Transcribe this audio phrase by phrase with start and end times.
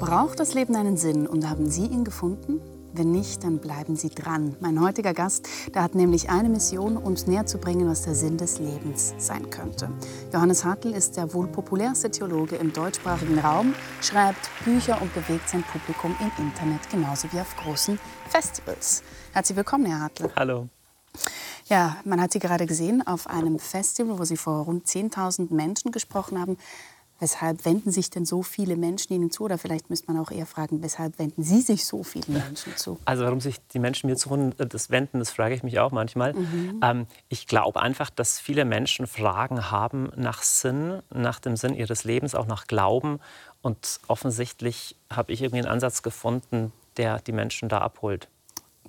[0.00, 2.60] Braucht das Leben einen Sinn und haben Sie ihn gefunden?
[2.92, 4.54] Wenn nicht, dann bleiben Sie dran.
[4.60, 8.36] Mein heutiger Gast, der hat nämlich eine Mission, uns näher zu bringen, was der Sinn
[8.38, 9.90] des Lebens sein könnte.
[10.32, 15.64] Johannes Hartl ist der wohl populärste Theologe im deutschsprachigen Raum, schreibt Bücher und bewegt sein
[15.64, 19.02] Publikum im Internet genauso wie auf großen Festivals.
[19.32, 20.30] Herzlich willkommen, Herr Hartl.
[20.36, 20.68] Hallo.
[21.66, 25.90] Ja, man hat Sie gerade gesehen auf einem Festival, wo Sie vor rund 10.000 Menschen
[25.90, 26.56] gesprochen haben.
[27.20, 29.44] Weshalb wenden sich denn so viele Menschen Ihnen zu?
[29.44, 32.98] Oder vielleicht müsste man auch eher fragen, weshalb wenden Sie sich so vielen Menschen zu?
[33.04, 36.34] Also warum sich die Menschen mir zu das wenden, das frage ich mich auch manchmal.
[36.34, 36.80] Mhm.
[36.82, 42.04] Ähm, ich glaube einfach, dass viele Menschen Fragen haben nach Sinn, nach dem Sinn ihres
[42.04, 43.18] Lebens, auch nach Glauben.
[43.62, 48.28] Und offensichtlich habe ich irgendwie einen Ansatz gefunden, der die Menschen da abholt.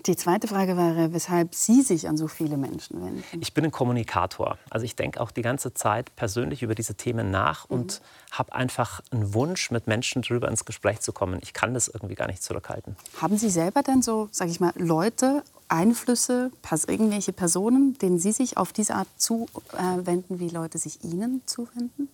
[0.05, 3.23] Die zweite Frage wäre, weshalb Sie sich an so viele Menschen wenden.
[3.41, 4.57] Ich bin ein Kommunikator.
[4.69, 7.75] Also ich denke auch die ganze Zeit persönlich über diese Themen nach mhm.
[7.75, 11.39] und habe einfach einen Wunsch, mit Menschen darüber ins Gespräch zu kommen.
[11.41, 12.95] Ich kann das irgendwie gar nicht zurückhalten.
[13.21, 16.51] Haben Sie selber denn so, sage ich mal, Leute, Einflüsse,
[16.87, 22.09] irgendwelche Personen, denen Sie sich auf diese Art zuwenden, wie Leute sich Ihnen zuwenden?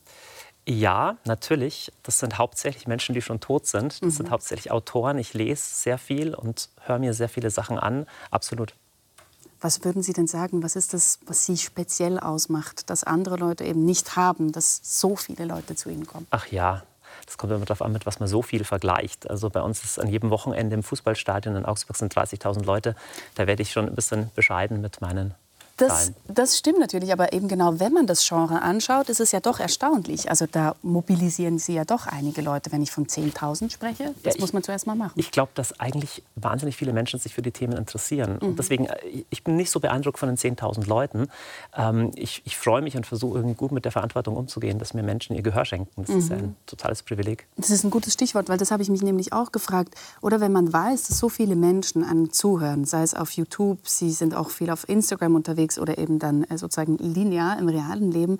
[0.68, 1.92] Ja, natürlich.
[2.04, 3.94] Das sind hauptsächlich Menschen, die schon tot sind.
[3.94, 4.10] Das mhm.
[4.10, 5.18] sind hauptsächlich Autoren.
[5.20, 8.08] Ich lese sehr viel und höre mir sehr viele Sachen an.
[8.32, 8.74] Absolut.
[9.62, 13.64] Was würden Sie denn sagen, was ist das, was Sie speziell ausmacht, dass andere Leute
[13.64, 16.28] eben nicht haben, dass so viele Leute zu Ihnen kommen?
[16.32, 16.84] Ach ja,
[17.26, 19.30] das kommt immer darauf an, mit was man so viel vergleicht.
[19.30, 22.96] Also bei uns ist an jedem Wochenende im Fußballstadion in Augsburg sind 30.000 Leute.
[23.36, 25.34] Da werde ich schon ein bisschen bescheiden mit meinen
[25.78, 29.42] das, das, stimmt natürlich, aber eben genau, wenn man das Genre anschaut, ist es ja
[29.42, 30.30] doch erstaunlich.
[30.30, 34.16] Also da mobilisieren Sie ja doch einige Leute, wenn ich von 10.000 spreche.
[34.24, 35.14] Das ja, muss man zuerst mal machen.
[35.16, 38.40] Ich glaube, dass eigentlich wahnsinnig viele Menschen sich für die Themen interessieren.
[38.42, 38.48] Mhm.
[38.48, 41.28] Und deswegen, äh, ich bin nicht so beeindruckt von den 10.000 Leuten.
[41.76, 45.04] Ähm, ich, ich freue mich und versuche irgendwie gut mit der Verantwortung umzugehen, dass mir
[45.04, 46.04] Menschen ihr Gehör schenken.
[46.04, 46.20] Das mhm.
[46.20, 47.48] ist ein totales Privileg.
[47.58, 49.96] Das ist ein gutes Stichwort, weil das habe ich mich nämlich auch gefragt.
[50.22, 54.12] Oder wenn man weiß, dass so viele Menschen einem zuhören, sei es auf YouTube, Sie
[54.12, 58.12] sind auch viel auf Instagram unterwegs, unterwegs oder eben dann äh, sozusagen linear im realen
[58.12, 58.40] Leben,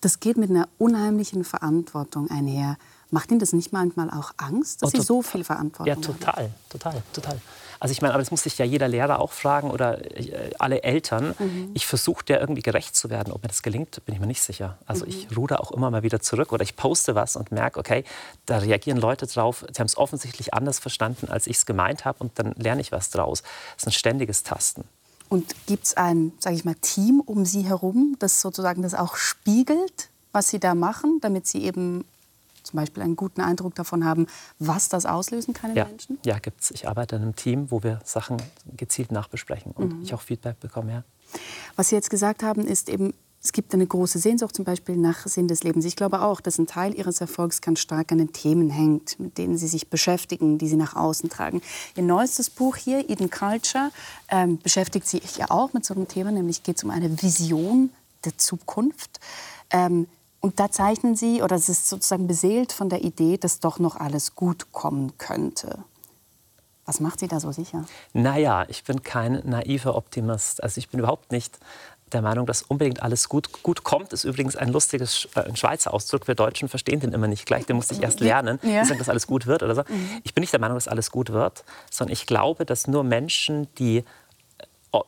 [0.00, 2.76] das geht mit einer unheimlichen Verantwortung einher.
[3.10, 6.02] Macht Ihnen das nicht manchmal auch Angst, dass oh, Sie so viel Verantwortung haben?
[6.02, 6.54] Ja, total, haben?
[6.68, 7.40] total, total.
[7.80, 10.82] Also ich meine, aber das muss sich ja jeder Lehrer auch fragen oder äh, alle
[10.82, 11.34] Eltern.
[11.38, 11.70] Mhm.
[11.74, 13.32] Ich versuche der irgendwie gerecht zu werden.
[13.32, 14.78] Ob mir das gelingt, bin ich mir nicht sicher.
[14.84, 15.10] Also mhm.
[15.10, 18.04] ich ruder auch immer mal wieder zurück oder ich poste was und merke, okay,
[18.46, 19.64] da reagieren Leute drauf.
[19.72, 22.92] Sie haben es offensichtlich anders verstanden, als ich es gemeint habe und dann lerne ich
[22.92, 23.42] was draus.
[23.42, 24.84] Das ist ein ständiges Tasten.
[25.28, 29.16] Und gibt es ein, sage ich mal, Team um Sie herum, das sozusagen das auch
[29.16, 32.04] spiegelt, was Sie da machen, damit Sie eben
[32.62, 34.26] zum Beispiel einen guten Eindruck davon haben,
[34.58, 35.84] was das auslösen kann in ja.
[35.84, 36.18] Menschen?
[36.24, 36.70] Ja, gibt es.
[36.70, 38.36] Ich arbeite in einem Team, wo wir Sachen
[38.76, 40.02] gezielt nachbesprechen und mhm.
[40.02, 40.92] ich auch Feedback bekomme.
[40.92, 41.04] Ja.
[41.76, 43.14] Was Sie jetzt gesagt haben, ist eben,
[43.48, 45.86] es gibt eine große Sehnsucht zum Beispiel nach Sinn des Lebens.
[45.86, 49.38] Ich glaube auch, dass ein Teil Ihres Erfolgs ganz stark an den Themen hängt, mit
[49.38, 51.62] denen Sie sich beschäftigen, die Sie nach außen tragen.
[51.96, 53.90] Ihr neuestes Buch hier, Eden Culture,
[54.28, 57.88] ähm, beschäftigt sich ja auch mit so einem Thema, nämlich geht es um eine Vision
[58.26, 59.18] der Zukunft.
[59.70, 60.08] Ähm,
[60.40, 63.96] und da zeichnen Sie, oder es ist sozusagen beseelt von der Idee, dass doch noch
[63.96, 65.78] alles gut kommen könnte.
[66.84, 67.84] Was macht Sie da so sicher?
[68.12, 70.62] Naja, ich bin kein naiver Optimist.
[70.62, 71.58] Also ich bin überhaupt nicht
[72.12, 75.92] der Meinung, dass unbedingt alles gut, gut kommt, ist übrigens ein lustiges äh, ein Schweizer
[75.92, 76.28] Ausdruck.
[76.28, 78.84] Wir Deutschen verstehen den immer nicht gleich, den musste ich erst lernen, ja.
[78.84, 79.82] sagen, dass alles gut wird oder so.
[79.88, 80.20] Mhm.
[80.24, 83.68] Ich bin nicht der Meinung, dass alles gut wird, sondern ich glaube, dass nur Menschen,
[83.78, 84.04] die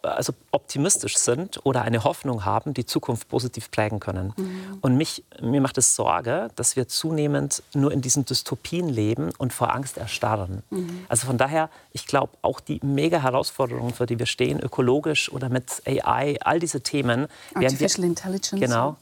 [0.03, 4.35] also optimistisch sind oder eine Hoffnung haben, die Zukunft positiv prägen können.
[4.37, 4.79] Mhm.
[4.81, 9.53] Und mich, mir macht es Sorge, dass wir zunehmend nur in diesen Dystopien leben und
[9.53, 10.63] vor Angst erstarren.
[10.71, 11.07] Mhm.
[11.09, 15.49] Also von daher, ich glaube, auch die mega Herausforderungen, für die wir stehen, ökologisch oder
[15.49, 18.61] mit AI, all diese Themen, Artificial wir, Intelligence.
[18.61, 18.97] Genau,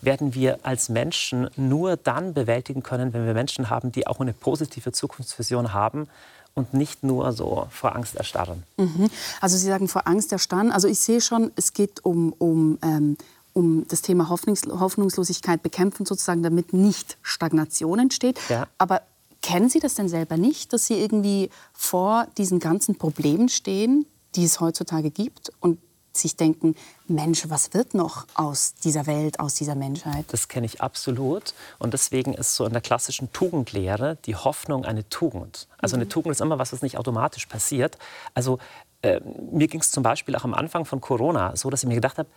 [0.00, 4.32] werden wir als Menschen nur dann bewältigen können, wenn wir Menschen haben, die auch eine
[4.32, 6.08] positive Zukunftsvision haben
[6.54, 8.62] und nicht nur so vor Angst erstarren.
[8.76, 9.10] Mhm.
[9.40, 10.70] Also Sie sagen vor Angst erstarren.
[10.70, 13.16] Also ich sehe schon, es geht um, um, ähm,
[13.52, 18.38] um das Thema Hoffnungs Hoffnungslosigkeit bekämpfen, sozusagen, damit nicht Stagnation entsteht.
[18.48, 18.68] Ja.
[18.78, 19.02] Aber
[19.42, 24.44] kennen Sie das denn selber nicht, dass Sie irgendwie vor diesen ganzen Problemen stehen, die
[24.44, 25.78] es heutzutage gibt und
[26.16, 26.74] sich denken,
[27.06, 30.24] Mensch, was wird noch aus dieser Welt, aus dieser Menschheit?
[30.28, 31.54] Das kenne ich absolut.
[31.78, 35.68] Und deswegen ist so in der klassischen Tugendlehre die Hoffnung eine Tugend.
[35.78, 36.10] Also eine mhm.
[36.10, 37.98] Tugend ist immer was, was nicht automatisch passiert.
[38.34, 38.58] Also
[39.02, 39.20] äh,
[39.52, 42.18] mir ging es zum Beispiel auch am Anfang von Corona so, dass ich mir gedacht
[42.18, 42.28] habe,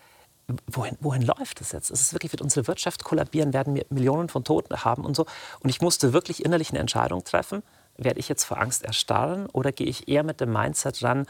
[0.72, 1.92] Wohin, wohin, läuft es jetzt?
[1.92, 5.26] Es ist wirklich, wird unsere Wirtschaft kollabieren, werden wir Millionen von Toten haben und so.
[5.60, 7.64] Und ich musste wirklich innerlich eine Entscheidung treffen.
[7.98, 11.26] Werde ich jetzt vor Angst erstarren oder gehe ich eher mit dem Mindset ran,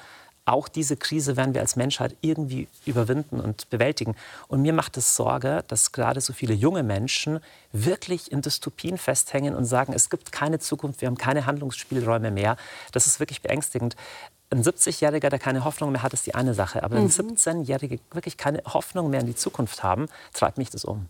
[0.48, 4.16] auch diese Krise werden wir als Menschheit irgendwie überwinden und bewältigen.
[4.48, 7.40] Und mir macht es Sorge, dass gerade so viele junge Menschen
[7.74, 12.56] wirklich in Dystopien festhängen und sagen, es gibt keine Zukunft, wir haben keine Handlungsspielräume mehr.
[12.94, 13.98] Das ist wirklich beängstigend.
[14.50, 16.84] Ein 70-Jähriger, der keine Hoffnung mehr hat, ist die eine Sache.
[16.84, 18.16] Aber ein 17-Jähriger mhm.
[18.16, 21.08] wirklich keine Hoffnung mehr in die Zukunft haben, treibt mich das um.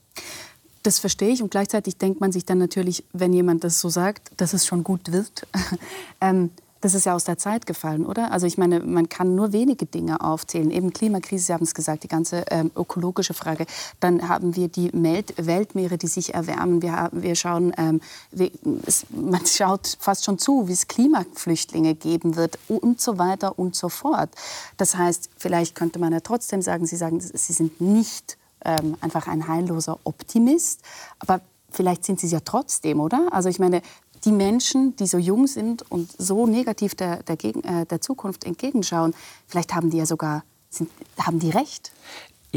[0.82, 4.32] Das verstehe ich und gleichzeitig denkt man sich dann natürlich, wenn jemand das so sagt,
[4.38, 5.46] dass es schon gut wird.
[6.22, 6.50] ähm,
[6.82, 8.32] das ist ja aus der Zeit gefallen, oder?
[8.32, 10.72] Also ich meine, man kann nur wenige Dinge aufzählen.
[10.72, 13.66] Eben Klimakrise, Sie haben es gesagt, die ganze ähm, ökologische Frage.
[14.00, 16.82] Dann haben wir die Melt Weltmeere, die sich erwärmen.
[16.82, 18.02] Wir, wir schauen, ähm,
[18.32, 18.52] wir,
[18.86, 23.76] es, man schaut fast schon zu, wie es Klimaflüchtlinge geben wird und so weiter und
[23.76, 24.30] so fort.
[24.78, 29.28] Das heißt, vielleicht könnte man ja trotzdem sagen, Sie sagen, Sie sind nicht ähm, einfach
[29.28, 30.82] ein heilloser Optimist,
[31.20, 33.28] aber vielleicht sind Sie es ja trotzdem, oder?
[33.32, 33.82] Also ich meine,
[34.26, 39.14] die Menschen, die so jung sind und so negativ der, der, äh, der Zukunft entgegenschauen,
[39.48, 41.92] vielleicht haben die ja sogar, sind, haben die recht.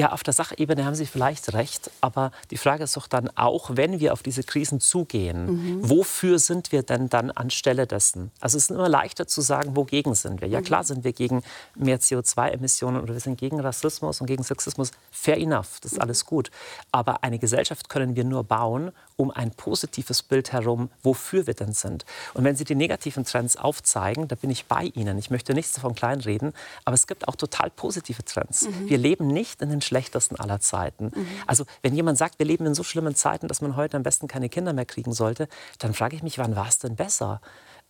[0.00, 3.72] Ja, auf der Sachebene haben Sie vielleicht recht, aber die Frage ist doch dann auch,
[3.74, 5.44] wenn wir auf diese Krisen zugehen,
[5.76, 5.90] mhm.
[5.90, 8.30] wofür sind wir denn dann anstelle dessen?
[8.40, 10.48] Also es ist immer leichter zu sagen, wogegen sind wir.
[10.48, 10.64] Ja mhm.
[10.64, 11.42] klar sind wir gegen
[11.74, 14.90] mehr CO2-Emissionen oder wir sind gegen Rassismus und gegen Sexismus.
[15.10, 16.04] Fair enough, das ist mhm.
[16.04, 16.50] alles gut.
[16.92, 21.74] Aber eine Gesellschaft können wir nur bauen um ein positives Bild herum, wofür wir denn
[21.74, 22.06] sind.
[22.32, 25.18] Und wenn Sie die negativen Trends aufzeigen, da bin ich bei Ihnen.
[25.18, 26.54] Ich möchte nichts davon kleinreden,
[26.86, 28.62] aber es gibt auch total positive Trends.
[28.62, 28.88] Mhm.
[28.88, 31.06] Wir leben nicht in den schlechtesten aller Zeiten.
[31.06, 31.26] Mhm.
[31.46, 34.28] Also wenn jemand sagt, wir leben in so schlimmen Zeiten, dass man heute am besten
[34.28, 35.48] keine Kinder mehr kriegen sollte,
[35.78, 37.40] dann frage ich mich, wann war es denn besser?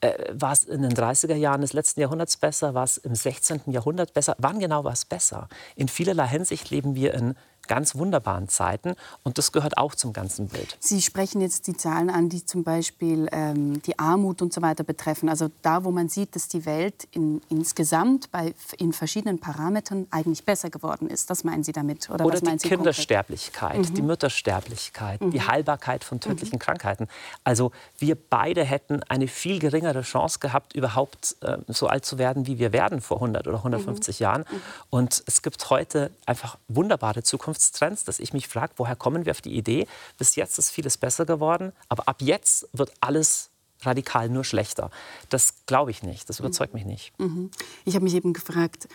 [0.01, 2.73] Äh, war es in den 30er Jahren des letzten Jahrhunderts besser?
[2.73, 3.61] War es im 16.
[3.67, 4.35] Jahrhundert besser?
[4.39, 5.49] Wann genau war es besser?
[5.77, 7.35] In vielerlei Hinsicht leben wir in
[7.69, 8.95] ganz wunderbaren Zeiten.
[9.23, 10.77] Und das gehört auch zum ganzen Bild.
[10.81, 14.83] Sie sprechen jetzt die Zahlen an, die zum Beispiel ähm, die Armut und so weiter
[14.83, 15.29] betreffen.
[15.29, 20.45] Also da, wo man sieht, dass die Welt in, insgesamt bei, in verschiedenen Parametern eigentlich
[20.45, 21.31] besser geworden ist.
[21.31, 22.11] Das meinen Sie damit?
[22.11, 23.95] Oder, Oder die Kindersterblichkeit, mhm.
[23.95, 25.31] die Müttersterblichkeit, mhm.
[25.31, 26.61] die Heilbarkeit von tödlichen mhm.
[26.61, 27.09] Krankheiten.
[27.45, 32.47] Also wir beide hätten eine viel geringere Chance gehabt, überhaupt äh, so alt zu werden,
[32.47, 34.23] wie wir werden vor 100 oder 150 mhm.
[34.23, 34.41] Jahren.
[34.51, 34.63] Mhm.
[34.91, 39.33] Und es gibt heute einfach wunderbare Zukunft Zukunftstrends, dass ich mich frage, woher kommen wir
[39.33, 39.87] auf die Idee?
[40.19, 43.51] Bis jetzt ist vieles besser geworden, aber ab jetzt wird alles
[43.83, 44.91] radikal nur schlechter.
[45.29, 47.19] Das glaube ich nicht, das überzeugt mich nicht.
[47.19, 47.51] Mhm.
[47.85, 48.89] Ich habe mich eben gefragt,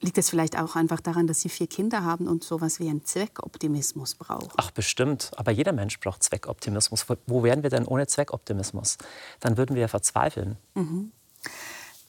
[0.00, 2.88] Liegt es vielleicht auch einfach daran, dass Sie vier Kinder haben und so etwas wie
[2.88, 4.52] einen Zweckoptimismus brauchen?
[4.56, 5.32] Ach, bestimmt.
[5.34, 7.04] Aber jeder Mensch braucht Zweckoptimismus.
[7.26, 8.96] Wo wären wir denn ohne Zweckoptimismus?
[9.40, 10.56] Dann würden wir ja verzweifeln.
[10.76, 11.10] Mhm.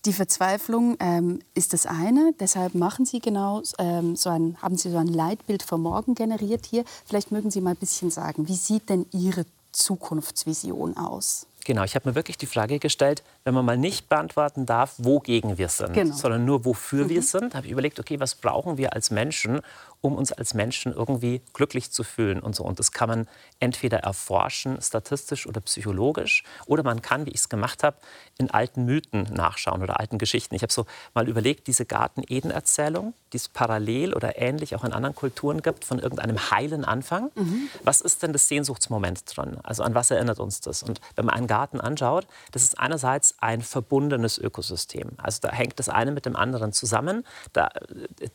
[0.06, 2.34] Die Verzweiflung ähm, ist das eine.
[2.40, 6.66] Deshalb machen Sie genau ähm, so ein, haben Sie so ein Leitbild für morgen generiert
[6.66, 6.86] hier.
[7.06, 11.48] Vielleicht mögen Sie mal ein bisschen sagen, wie sieht denn Ihre Zukunftsvision aus?
[11.66, 15.58] Genau, ich habe mir wirklich die Frage gestellt, wenn man mal nicht beantworten darf, wogegen
[15.58, 16.16] wir sind, genau.
[16.16, 17.10] sondern nur wofür mhm.
[17.10, 19.60] wir sind, habe ich überlegt, okay, was brauchen wir als Menschen,
[20.02, 22.64] um uns als Menschen irgendwie glücklich zu fühlen und so.
[22.64, 23.28] Und das kann man
[23.60, 27.98] entweder erforschen, statistisch oder psychologisch, oder man kann, wie ich es gemacht habe,
[28.38, 30.56] in alten Mythen nachschauen oder alten Geschichten.
[30.56, 35.16] Ich habe so mal überlegt, diese Garten-Eden-Erzählung, die es parallel oder ähnlich auch in anderen
[35.16, 37.32] Kulturen gibt, von irgendeinem heilen Anfang.
[37.36, 37.70] Mhm.
[37.84, 39.58] Was ist denn das Sehnsuchtsmoment drin?
[39.64, 40.84] Also an was erinnert uns das?
[40.84, 45.12] Und wenn man einen Garten anschaut, das ist einerseits ein verbundenes Ökosystem.
[45.18, 47.26] Also da hängt das eine mit dem anderen zusammen.
[47.54, 47.70] Da,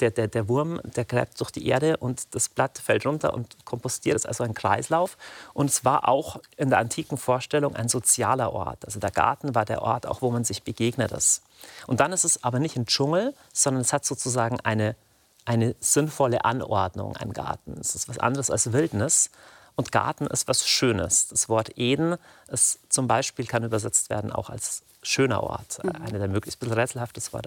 [0.00, 3.64] der, der, der Wurm, der gräbt durch die Erde und das Blatt fällt runter und
[3.64, 4.14] kompostiert.
[4.14, 5.16] Das ist also ein Kreislauf.
[5.52, 8.84] Und es war auch in der antiken Vorstellung ein sozialer Ort.
[8.84, 11.42] Also der Garten war der Ort, auch wo man sich begegnet ist.
[11.86, 14.96] Und dann ist es aber nicht ein Dschungel, sondern es hat sozusagen eine,
[15.44, 17.76] eine sinnvolle Anordnung, ein Garten.
[17.80, 19.30] Es ist was anderes als Wildnis.
[19.76, 21.28] Und Garten ist was Schönes.
[21.28, 22.16] Das Wort Eden
[22.48, 25.82] ist zum Beispiel kann übersetzt werden auch als schöner Ort.
[25.82, 25.90] Mhm.
[26.02, 27.46] Eine der möglichst ein bisschen rätselhaftes Wort.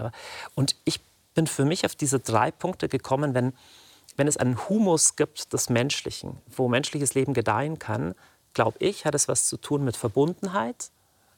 [0.55, 0.99] Und ich
[1.33, 3.53] bin für mich auf diese drei Punkte gekommen, wenn
[4.17, 8.15] wenn es einen Humus gibt des Menschlichen, wo menschliches Leben gedeihen kann,
[8.53, 10.89] glaube ich, hat es was zu tun mit Verbundenheit,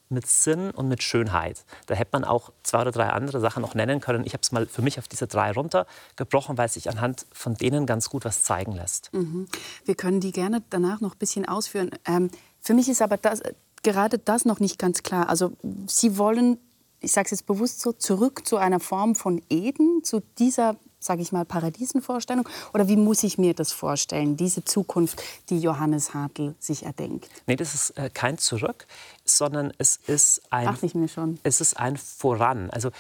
[0.08, 1.66] mit Sinn und mit Schönheit.
[1.86, 4.26] Da hätte man auch zwei oder drei andere Sachen noch nennen können.
[4.26, 7.86] Ich habe es mal für mich auf diese drei runtergebrochen, weil sich anhand von denen
[7.86, 9.14] ganz gut was zeigen lässt.
[9.14, 9.48] Mhm.
[9.86, 11.92] Wir können die gerne danach noch ein bisschen ausführen.
[12.06, 13.42] Ähm, für mich ist aber das,
[13.84, 15.30] gerade das noch nicht ganz klar.
[15.30, 15.52] Also
[15.88, 16.58] Sie wollen,
[17.02, 21.22] ich sage es jetzt bewusst so, zurück zu einer Form von Eden, zu dieser sage
[21.22, 22.48] ich mal, Paradiesenvorstellung?
[22.74, 27.30] Oder wie muss ich mir das vorstellen, diese Zukunft, die Johannes Hartl sich erdenkt?
[27.48, 28.86] Nee, das ist äh, kein Zurück,
[29.26, 31.40] sondern es ist ein, Dachte ich mir schon.
[31.44, 32.70] Es ist ein Voran.
[32.70, 32.92] Also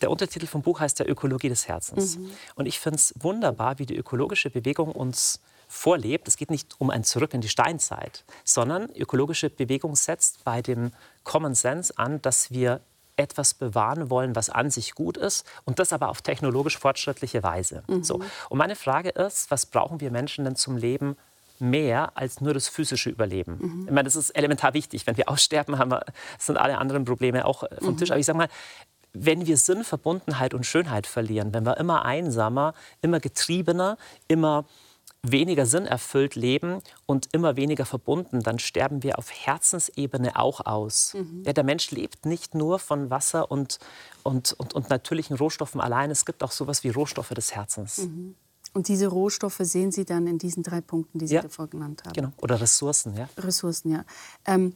[0.00, 2.18] der Untertitel vom Buch heißt ja Ökologie des Herzens.
[2.18, 2.30] Mhm.
[2.56, 6.28] Und ich finde es wunderbar, wie die ökologische Bewegung uns vorlebt.
[6.28, 10.92] Es geht nicht um ein Zurück in die Steinzeit, sondern ökologische Bewegung setzt bei dem
[11.24, 12.80] Common Sense an, dass wir
[13.16, 17.84] etwas bewahren wollen, was an sich gut ist und das aber auf technologisch fortschrittliche Weise.
[17.86, 18.02] Mhm.
[18.02, 18.20] So.
[18.48, 21.16] Und meine Frage ist, was brauchen wir Menschen denn zum Leben
[21.58, 23.58] mehr als nur das physische Überleben?
[23.60, 23.84] Mhm.
[23.86, 25.06] Ich meine, das ist elementar wichtig.
[25.06, 26.04] Wenn wir aussterben, haben wir,
[26.38, 27.98] sind alle anderen Probleme auch äh, vom mhm.
[27.98, 28.10] Tisch.
[28.10, 28.48] Aber ich sage mal,
[29.12, 34.64] wenn wir Sinn, Verbundenheit und Schönheit verlieren, wenn wir immer einsamer, immer getriebener, immer
[35.24, 41.14] weniger Sinn erfüllt leben und immer weniger verbunden, dann sterben wir auf Herzensebene auch aus.
[41.14, 41.42] Mhm.
[41.44, 43.78] Ja, der Mensch lebt nicht nur von Wasser und,
[44.22, 47.98] und, und, und natürlichen Rohstoffen allein, es gibt auch sowas wie Rohstoffe des Herzens.
[47.98, 48.34] Mhm.
[48.74, 51.42] Und diese Rohstoffe sehen Sie dann in diesen drei Punkten, die Sie ja.
[51.42, 52.12] davor genannt haben.
[52.12, 52.32] Genau.
[52.38, 53.28] Oder Ressourcen, ja.
[53.38, 54.04] Ressourcen, ja.
[54.46, 54.74] Ähm,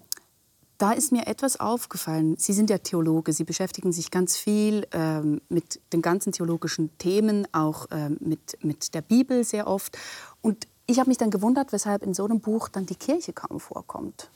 [0.79, 2.37] da ist mir etwas aufgefallen.
[2.39, 7.47] Sie sind ja Theologe, Sie beschäftigen sich ganz viel ähm, mit den ganzen theologischen Themen,
[7.53, 9.99] auch ähm, mit, mit der Bibel sehr oft.
[10.41, 13.61] Und ich habe mich dann gewundert, weshalb in so einem Buch dann die Kirche kaum
[13.61, 14.31] vorkommt.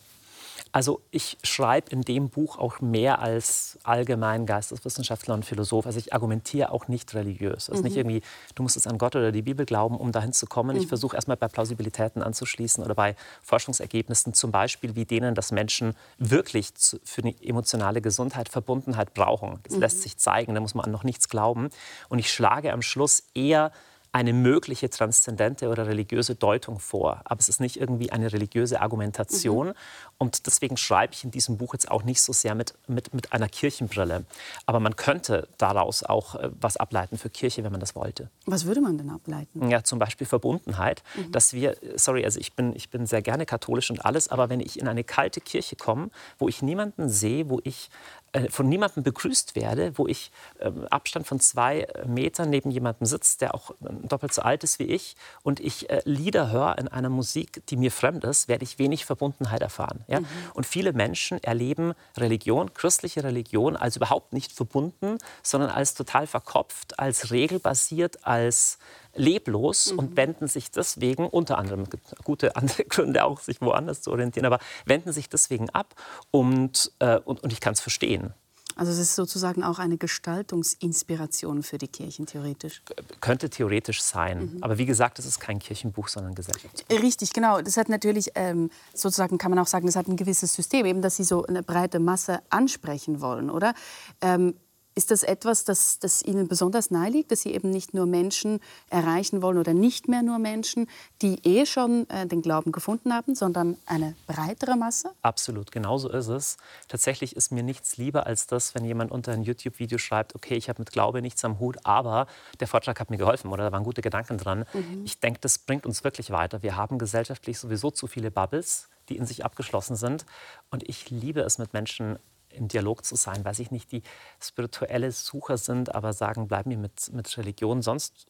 [0.73, 5.85] Also ich schreibe in dem Buch auch mehr als allgemein Geisteswissenschaftler und Philosoph.
[5.85, 7.69] Also ich argumentiere auch nicht religiös.
[7.69, 7.89] Also mhm.
[7.89, 8.23] nicht irgendwie,
[8.55, 10.75] du musst jetzt an Gott oder die Bibel glauben, um dahin zu kommen.
[10.75, 10.83] Mhm.
[10.83, 15.95] Ich versuche erstmal bei Plausibilitäten anzuschließen oder bei Forschungsergebnissen, zum Beispiel wie denen, dass Menschen
[16.17, 16.71] wirklich
[17.05, 19.61] für die emotionale Gesundheit Verbundenheit brauchen.
[19.65, 19.81] Das mhm.
[19.81, 21.69] lässt sich zeigen, da muss man an noch nichts glauben.
[22.09, 23.73] Und ich schlage am Schluss eher
[24.13, 27.23] eine mögliche transzendente oder religiöse Deutung vor.
[27.25, 29.69] Aber es ist nicht irgendwie eine religiöse Argumentation.
[29.69, 29.75] Mhm.
[30.23, 33.33] Und deswegen schreibe ich in diesem Buch jetzt auch nicht so sehr mit, mit, mit
[33.33, 34.25] einer Kirchenbrille.
[34.67, 38.31] Aber man könnte daraus auch äh, was ableiten für Kirche, wenn man das wollte.
[38.47, 39.69] Was würde man denn ableiten?
[39.69, 41.03] Ja, zum Beispiel Verbundenheit.
[41.17, 41.33] Mhm.
[41.33, 44.61] Dass wir, sorry, also ich bin, ich bin sehr gerne katholisch und alles, aber wenn
[44.61, 47.91] ich in eine kalte Kirche komme, wo ich niemanden sehe, wo ich
[48.33, 53.39] äh, von niemandem begrüßt werde, wo ich äh, Abstand von zwei Metern neben jemandem sitze,
[53.39, 57.11] der auch äh, doppelt so alt ist wie ich, und ich Lieder höre in einer
[57.11, 60.05] Musik, die mir fremd ist, werde ich wenig Verbundenheit erfahren.
[60.13, 60.21] Ja?
[60.21, 60.27] Mhm.
[60.55, 66.99] Und viele Menschen erleben Religion, christliche Religion, als überhaupt nicht verbunden, sondern als total verkopft,
[66.99, 68.79] als regelbasiert, als
[69.15, 69.99] leblos mhm.
[69.99, 71.85] und wenden sich deswegen, unter anderem
[72.25, 75.95] gute andere Gründe auch, sich woanders zu orientieren, aber wenden sich deswegen ab
[76.31, 78.35] und, äh, und, und ich kann es verstehen.
[78.77, 82.83] Also es ist sozusagen auch eine Gestaltungsinspiration für die Kirchen, theoretisch.
[83.21, 84.55] Könnte theoretisch sein.
[84.55, 84.63] Mhm.
[84.63, 86.85] Aber wie gesagt, es ist kein Kirchenbuch, sondern Gesellschaft.
[86.91, 87.61] Richtig, genau.
[87.61, 91.03] Das hat natürlich, ähm, sozusagen kann man auch sagen, das hat ein gewisses System, eben,
[91.03, 93.75] dass sie so eine breite Masse ansprechen wollen, oder?
[94.21, 94.55] Ähm,
[94.95, 98.61] ist das etwas, das, das Ihnen besonders nahe liegt, dass Sie eben nicht nur Menschen
[98.91, 100.89] erreichen wollen oder nicht mehr nur Menschen,
[101.21, 105.11] die eh schon äh, den Glauben gefunden haben, sondern eine breitere Masse?
[105.23, 106.57] Absolut, genau so ist es.
[106.89, 110.69] Tatsächlich ist mir nichts lieber als das, wenn jemand unter ein YouTube-Video schreibt, okay, ich
[110.69, 112.27] habe mit Glaube nichts am Hut, aber
[112.61, 114.65] der Vortrag hat mir geholfen oder da waren gute Gedanken dran.
[114.73, 115.03] Mhm.
[115.05, 116.63] Ich denke, das bringt uns wirklich weiter.
[116.63, 120.25] Wir haben gesellschaftlich sowieso zu viele Bubbles, die in sich abgeschlossen sind.
[120.71, 122.19] Und ich liebe es, mit Menschen
[122.55, 124.03] im Dialog zu sein, weiß ich nicht, die
[124.41, 128.27] spirituelle Sucher sind, aber sagen, bleib mir mit, mit Religion sonst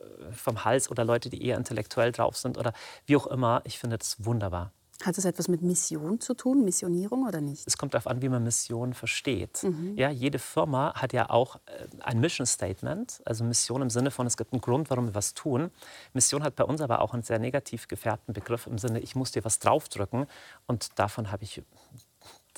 [0.00, 2.72] äh, vom Hals oder Leute, die eher intellektuell drauf sind oder
[3.06, 3.62] wie auch immer.
[3.64, 4.72] Ich finde das wunderbar.
[5.02, 7.66] Hat das etwas mit Mission zu tun, Missionierung oder nicht?
[7.66, 9.62] Es kommt darauf an, wie man Mission versteht.
[9.62, 9.94] Mhm.
[9.96, 14.26] Ja, jede Firma hat ja auch äh, ein Mission Statement, also Mission im Sinne von,
[14.26, 15.70] es gibt einen Grund, warum wir was tun.
[16.12, 19.32] Mission hat bei uns aber auch einen sehr negativ gefärbten Begriff im Sinne, ich muss
[19.32, 20.26] dir was draufdrücken.
[20.66, 21.62] Und davon habe ich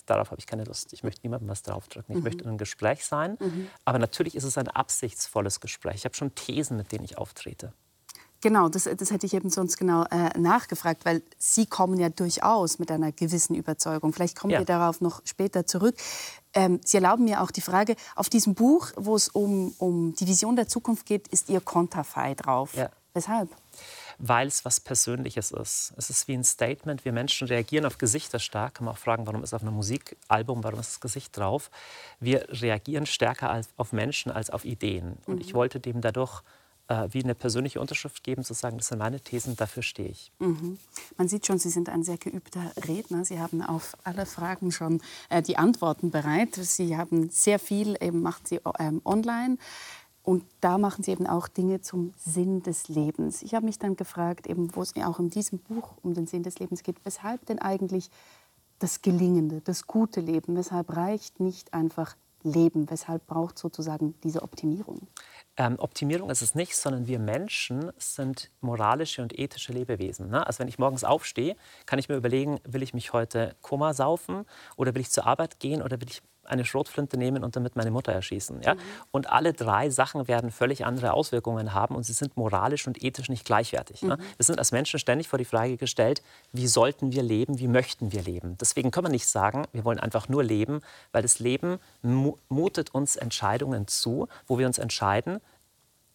[0.06, 0.92] darauf habe ich keine Lust.
[0.92, 2.12] Ich möchte niemandem was draufdrücken.
[2.14, 2.24] Ich mhm.
[2.24, 3.36] möchte in einem Gespräch sein.
[3.40, 3.68] Mhm.
[3.84, 5.96] Aber natürlich ist es ein absichtsvolles Gespräch.
[5.96, 7.72] Ich habe schon Thesen, mit denen ich auftrete.
[8.42, 12.78] Genau, das, das hätte ich eben sonst genau äh, nachgefragt, weil Sie kommen ja durchaus
[12.78, 14.12] mit einer gewissen Überzeugung.
[14.12, 14.58] Vielleicht kommen ja.
[14.58, 15.96] wir darauf noch später zurück.
[16.52, 20.26] Ähm, Sie erlauben mir auch die Frage, auf diesem Buch, wo es um, um die
[20.26, 22.74] Vision der Zukunft geht, ist Ihr Konterfei drauf.
[22.74, 22.90] Ja.
[23.14, 23.48] Weshalb?
[24.18, 25.92] Weil es was Persönliches ist.
[25.96, 27.04] Es ist wie ein Statement.
[27.04, 28.74] Wir Menschen reagieren auf Gesichter stark.
[28.74, 31.70] Kann man auch fragen, warum ist auf einem Musikalbum, warum ist das Gesicht drauf?
[32.20, 35.18] Wir reagieren stärker auf Menschen als auf Ideen.
[35.26, 35.40] Und mhm.
[35.40, 36.42] ich wollte dem dadurch
[36.88, 40.30] äh, wie eine persönliche Unterschrift geben, zu sagen, das sind meine Thesen, dafür stehe ich.
[40.38, 40.78] Mhm.
[41.16, 43.24] Man sieht schon, Sie sind ein sehr geübter Redner.
[43.24, 46.54] Sie haben auf alle Fragen schon äh, die Antworten bereit.
[46.54, 49.58] Sie haben sehr viel, eben macht Sie ähm, online.
[50.26, 53.42] Und da machen sie eben auch Dinge zum Sinn des Lebens.
[53.42, 56.42] Ich habe mich dann gefragt, eben, wo es auch in diesem Buch um den Sinn
[56.42, 58.10] des Lebens geht, weshalb denn eigentlich
[58.80, 65.06] das Gelingende, das gute Leben, weshalb reicht nicht einfach Leben, weshalb braucht sozusagen diese Optimierung?
[65.56, 70.28] Ähm, Optimierung ist es nicht, sondern wir Menschen sind moralische und ethische Lebewesen.
[70.28, 70.44] Ne?
[70.44, 71.54] Also wenn ich morgens aufstehe,
[71.86, 74.44] kann ich mir überlegen, will ich mich heute Koma saufen
[74.76, 77.90] oder will ich zur Arbeit gehen oder will ich eine Schrotflinte nehmen und damit meine
[77.90, 78.62] Mutter erschießen.
[78.62, 78.74] Ja?
[78.74, 78.80] Mhm.
[79.10, 83.28] Und alle drei Sachen werden völlig andere Auswirkungen haben und sie sind moralisch und ethisch
[83.28, 84.02] nicht gleichwertig.
[84.02, 84.16] Ne?
[84.16, 84.22] Mhm.
[84.22, 84.28] Ne?
[84.36, 86.22] Wir sind als Menschen ständig vor die Frage gestellt,
[86.52, 88.56] wie sollten wir leben, wie möchten wir leben.
[88.60, 90.80] Deswegen können wir nicht sagen, wir wollen einfach nur leben,
[91.12, 95.40] weil das Leben mutet uns Entscheidungen zu, wo wir uns entscheiden,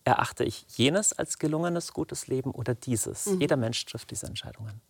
[0.04, 3.28] erachte ich jenes als gelungenes, gutes Leben oder dieses.
[3.28, 3.42] Mhm.
[3.42, 4.82] Jeder Mensch trifft diese Entscheidungen.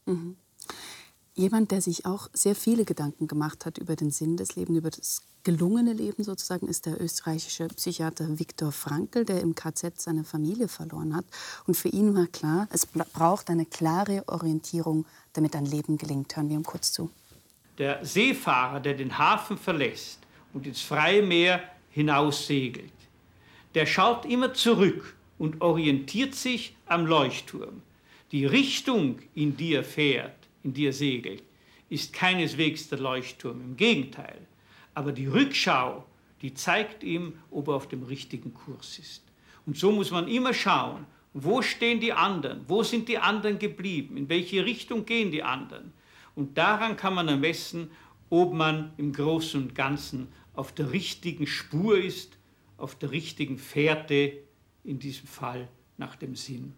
[1.41, 4.91] Jemand, der sich auch sehr viele Gedanken gemacht hat über den Sinn des Lebens, über
[4.91, 10.67] das gelungene Leben sozusagen, ist der österreichische Psychiater Viktor Frankl, der im KZ seine Familie
[10.67, 11.25] verloren hat.
[11.65, 16.35] Und für ihn war klar, es braucht eine klare Orientierung, damit ein Leben gelingt.
[16.35, 17.09] Hören wir ihm kurz zu.
[17.79, 20.19] Der Seefahrer, der den Hafen verlässt
[20.53, 22.93] und ins freie Meer hinaussegelt,
[23.73, 27.81] der schaut immer zurück und orientiert sich am Leuchtturm.
[28.31, 31.43] Die Richtung, in die er fährt, in die er segelt,
[31.89, 34.47] ist keineswegs der Leuchtturm, im Gegenteil.
[34.93, 36.05] Aber die Rückschau,
[36.41, 39.23] die zeigt ihm, ob er auf dem richtigen Kurs ist.
[39.65, 44.17] Und so muss man immer schauen, wo stehen die anderen, wo sind die anderen geblieben,
[44.17, 45.93] in welche Richtung gehen die anderen.
[46.35, 47.91] Und daran kann man ermessen,
[48.29, 52.37] ob man im Großen und Ganzen auf der richtigen Spur ist,
[52.77, 54.33] auf der richtigen Fährte,
[54.83, 56.73] in diesem Fall nach dem Sinn.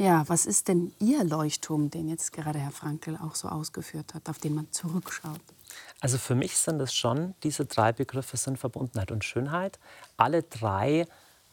[0.00, 4.30] Ja, was ist denn Ihr Leuchtturm, den jetzt gerade Herr Frankel auch so ausgeführt hat,
[4.30, 5.42] auf den man zurückschaut?
[6.00, 9.78] Also für mich sind es schon, diese drei Begriffe sind Verbundenheit und Schönheit.
[10.16, 11.06] Alle drei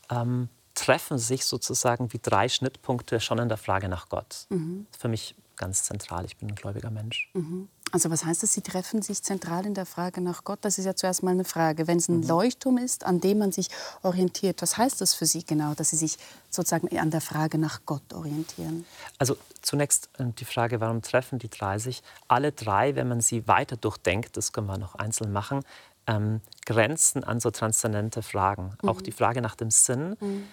[0.09, 4.45] ähm, treffen sich sozusagen wie drei Schnittpunkte schon in der Frage nach Gott.
[4.47, 4.87] Mhm.
[4.97, 6.23] Für mich ganz zentral.
[6.23, 7.29] Ich bin ein gläubiger Mensch.
[7.33, 7.67] Mhm.
[7.91, 8.53] Also was heißt das?
[8.53, 10.59] Sie treffen sich zentral in der Frage nach Gott.
[10.61, 11.87] Das ist ja zuerst mal eine Frage.
[11.87, 12.27] Wenn es ein mhm.
[12.27, 13.69] Leuchtturm ist, an dem man sich
[14.03, 16.17] orientiert, was heißt das für Sie genau, dass Sie sich
[16.49, 18.85] sozusagen an der Frage nach Gott orientieren?
[19.17, 22.03] Also zunächst äh, die Frage, warum treffen die drei sich?
[22.27, 25.63] Alle drei, wenn man sie weiter durchdenkt, das können wir noch einzeln machen,
[26.07, 28.77] ähm, grenzen an so transzendente Fragen.
[28.81, 28.89] Mhm.
[28.89, 30.17] Auch die Frage nach dem Sinn.
[30.19, 30.43] Mhm.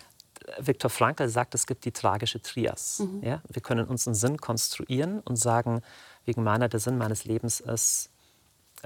[0.58, 3.00] Viktor Frankl sagt, es gibt die tragische Trias.
[3.00, 3.22] Mhm.
[3.22, 3.42] Ja?
[3.48, 5.82] Wir können uns einen Sinn konstruieren und sagen,
[6.24, 8.10] wegen meiner, der Sinn meines Lebens ist,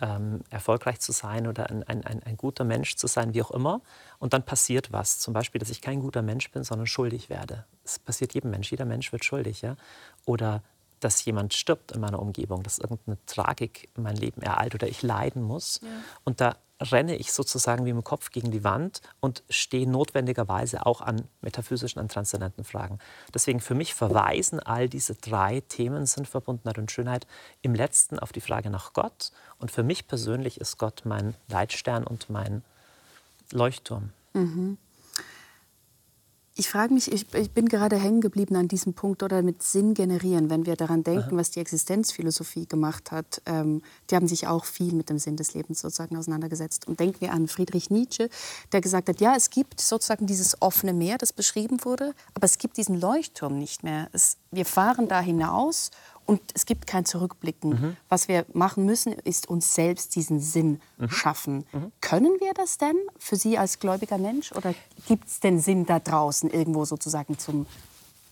[0.01, 3.51] ähm, erfolgreich zu sein oder ein, ein, ein, ein, guter Mensch zu sein, wie auch
[3.51, 3.81] immer.
[4.19, 5.19] Und dann passiert was.
[5.19, 7.65] Zum Beispiel, dass ich kein guter Mensch bin, sondern schuldig werde.
[7.83, 8.71] Das passiert jedem Mensch.
[8.71, 9.63] Jeder Mensch wird schuldig.
[9.63, 9.77] Ja?
[10.25, 10.63] Oder
[11.01, 15.43] dass jemand stirbt in meiner Umgebung, dass irgendeine Tragik mein Leben ereilt oder ich leiden
[15.43, 15.81] muss.
[15.83, 15.89] Ja.
[16.25, 21.01] Und da renne ich sozusagen wie im Kopf gegen die Wand und stehe notwendigerweise auch
[21.01, 22.99] an metaphysischen, an transzendenten Fragen.
[23.35, 27.27] Deswegen für mich verweisen all diese drei Themen, sind Verbundenheit und Schönheit,
[27.63, 29.33] im letzten auf die Frage nach Gott.
[29.59, 32.63] Und für mich persönlich ist Gott mein Leitstern und mein
[33.51, 34.11] Leuchtturm.
[34.35, 34.79] Mhm.
[36.61, 39.95] Ich frage mich, ich, ich, bin gerade hängen geblieben an diesem Punkt oder mit Sinn
[39.95, 41.37] generieren, wenn wir daran denken, Aha.
[41.37, 43.41] was die Existenzphilosophie gemacht hat.
[43.47, 46.89] Ähm, die haben sich auch viel mit dem Sinn des Lebens sozusagen auseinandergesetzt.
[46.89, 48.29] Und denken wir an Friedrich Nietzsche,
[48.73, 52.59] der gesagt hat, ja, es gibt sozusagen dieses offene Meer, das beschrieben wurde, aber es
[52.59, 54.09] gibt diesen Leuchtturm nicht mehr.
[54.13, 55.93] Es, wir fahren da hinaus
[56.29, 57.71] und es gibt kein Zurückblicken.
[57.71, 57.97] Mhm.
[58.11, 61.09] Was wir machen müssen, ist uns selbst diesen Sinn mhm.
[61.09, 61.67] schaffen.
[61.73, 61.91] Mhm.
[62.03, 64.53] Können wir das denn für Sie als gläubiger Mensch?
[64.53, 64.75] Oder
[65.07, 67.67] gibt es den Sinn da draußen irgendwo sozusagen zum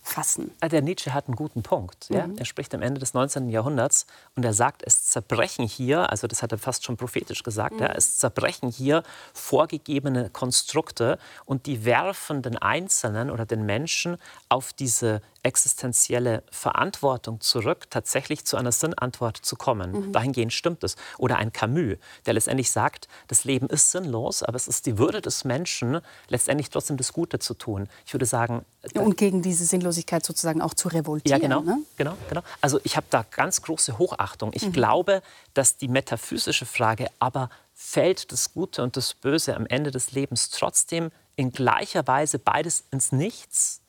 [0.06, 0.52] fassen.
[0.60, 2.08] Ah, der Nietzsche hat einen guten Punkt.
[2.10, 2.28] Ja?
[2.28, 2.38] Mhm.
[2.38, 3.48] Er spricht am Ende des 19.
[3.48, 4.06] Jahrhunderts
[4.36, 7.82] und er sagt, es zerbrechen hier, also das hat er fast schon prophetisch gesagt, mhm.
[7.82, 9.02] ja, es zerbrechen hier
[9.34, 14.16] vorgegebene Konstrukte und die werfen den Einzelnen oder den Menschen
[14.48, 19.92] auf diese existenzielle Verantwortung zurück, tatsächlich zu einer Sinnantwort zu kommen.
[19.92, 20.12] Mhm.
[20.12, 20.96] Dahingehend stimmt es.
[21.18, 25.22] Oder ein Camus, der letztendlich sagt, das Leben ist sinnlos, aber es ist die Würde
[25.22, 27.88] des Menschen, letztendlich trotzdem das Gute zu tun.
[28.04, 28.64] Ich würde sagen...
[28.94, 31.40] Und gegen diese Sinnlosigkeit sozusagen auch zu revoltieren.
[31.40, 31.60] Ja, genau.
[31.62, 31.78] Ne?
[31.96, 32.42] genau, genau.
[32.60, 34.50] Also ich habe da ganz große Hochachtung.
[34.52, 34.72] Ich mhm.
[34.72, 35.22] glaube,
[35.54, 40.50] dass die metaphysische Frage, aber fällt das Gute und das Böse am Ende des Lebens
[40.50, 43.80] trotzdem in gleicher Weise beides ins Nichts?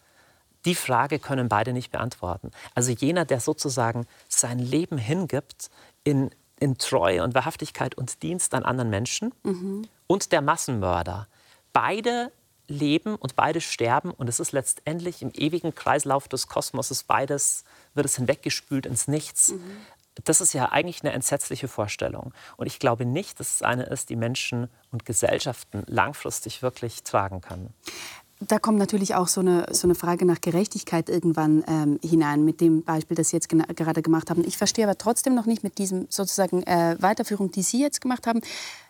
[0.67, 2.51] Die Frage können beide nicht beantworten.
[2.75, 5.69] Also jener, der sozusagen sein Leben hingibt
[6.03, 9.87] in, in Treue und Wahrhaftigkeit und Dienst an anderen Menschen mhm.
[10.07, 11.29] und der Massenmörder.
[11.71, 12.33] Beide
[12.67, 18.05] leben und beide sterben und es ist letztendlich im ewigen Kreislauf des Kosmoses beides wird
[18.05, 19.53] es hinweggespült ins Nichts.
[19.53, 19.77] Mhm.
[20.25, 22.33] Das ist ja eigentlich eine entsetzliche Vorstellung.
[22.57, 27.39] Und ich glaube nicht, dass es eine ist, die Menschen und Gesellschaften langfristig wirklich tragen
[27.39, 27.73] können.
[28.39, 32.61] Da kommt natürlich auch so eine, so eine Frage nach Gerechtigkeit irgendwann ähm, hinein, mit
[32.61, 34.43] dem Beispiel, das Sie jetzt gerade gemacht haben.
[34.45, 38.27] Ich verstehe aber trotzdem noch nicht mit diesem sozusagen äh, Weiterführung, die Sie jetzt gemacht
[38.27, 38.41] haben,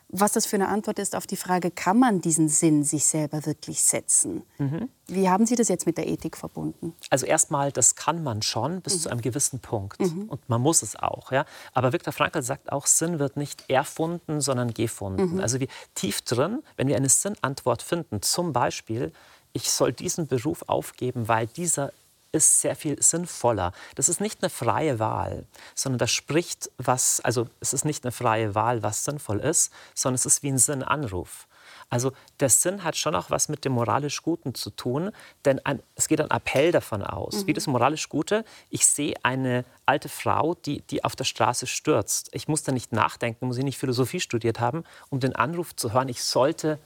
[0.09, 3.45] was das für eine Antwort ist auf die Frage, kann man diesen Sinn sich selber
[3.45, 4.43] wirklich setzen?
[4.57, 4.87] Mhm.
[5.07, 6.93] Wie haben Sie das jetzt mit der Ethik verbunden?
[7.09, 8.99] Also erstmal, das kann man schon bis mhm.
[8.99, 9.99] zu einem gewissen Punkt.
[9.99, 10.29] Mhm.
[10.29, 11.33] Und man muss es auch.
[11.33, 11.45] Ja?
[11.73, 15.35] Aber Viktor Frankl sagt auch, Sinn wird nicht erfunden, sondern gefunden.
[15.35, 15.39] Mhm.
[15.41, 19.11] Also wie tief drin, wenn wir eine Sinnantwort finden, zum Beispiel,
[19.57, 21.91] ich soll diesen Beruf aufgeben, weil dieser
[22.31, 23.71] ist sehr viel sinnvoller.
[23.95, 28.11] Das ist nicht eine freie Wahl, sondern das spricht was, also es ist nicht eine
[28.11, 31.47] freie Wahl, was sinnvoll ist, sondern es ist wie ein Sinnanruf.
[31.89, 35.11] Also der Sinn hat schon auch was mit dem moralisch Guten zu tun,
[35.45, 37.43] denn ein, es geht ein Appell davon aus.
[37.43, 37.47] Mhm.
[37.47, 42.29] Wie das moralisch Gute, ich sehe eine alte Frau, die, die auf der Straße stürzt.
[42.33, 45.93] Ich muss da nicht nachdenken, muss ich nicht Philosophie studiert haben, um den Anruf zu
[45.93, 46.77] hören, ich sollte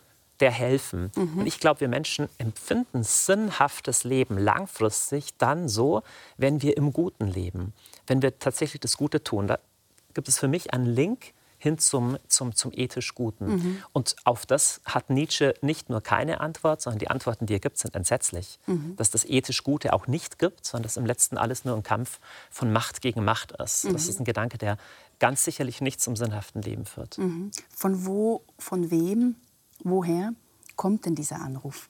[0.41, 1.12] der helfen.
[1.15, 1.39] Mhm.
[1.39, 6.04] Und ich glaube, wir Menschen empfinden sinnhaftes Leben langfristig dann so,
[6.38, 7.73] wenn wir im Guten leben,
[8.08, 9.47] wenn wir tatsächlich das Gute tun.
[9.47, 9.60] Da
[10.13, 13.45] gibt es für mich einen Link hin zum, zum, zum ethisch Guten.
[13.45, 13.84] Mhm.
[13.93, 17.77] Und auf das hat Nietzsche nicht nur keine Antwort, sondern die Antworten, die er gibt,
[17.77, 18.58] sind entsetzlich.
[18.65, 18.95] Mhm.
[18.95, 22.19] Dass das ethisch Gute auch nicht gibt, sondern dass im letzten alles nur ein Kampf
[22.49, 23.86] von Macht gegen Macht ist.
[23.86, 23.93] Mhm.
[23.93, 24.77] Das ist ein Gedanke, der
[25.19, 27.19] ganz sicherlich nicht zum sinnhaften Leben führt.
[27.19, 27.51] Mhm.
[27.69, 29.36] Von wo, von wem
[29.84, 30.34] Woher
[30.76, 31.89] kommt denn dieser Anruf,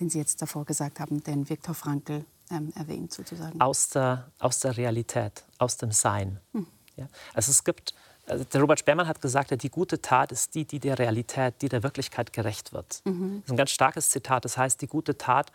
[0.00, 3.60] den Sie jetzt davor gesagt haben, den Viktor Frankl ähm, erwähnt sozusagen?
[3.60, 6.40] Aus der, aus der Realität, aus dem Sein.
[6.52, 6.66] Hm.
[6.96, 7.08] Ja?
[7.34, 7.94] Also es gibt,
[8.26, 11.68] also der Robert Sperrmann hat gesagt, die gute Tat ist die, die der Realität, die
[11.68, 13.02] der Wirklichkeit gerecht wird.
[13.04, 13.36] Mhm.
[13.40, 14.44] Das ist ein ganz starkes Zitat.
[14.44, 15.52] Das heißt, die gute Tat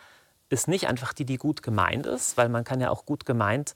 [0.50, 3.76] ist nicht einfach die, die gut gemeint ist, weil man kann ja auch gut gemeint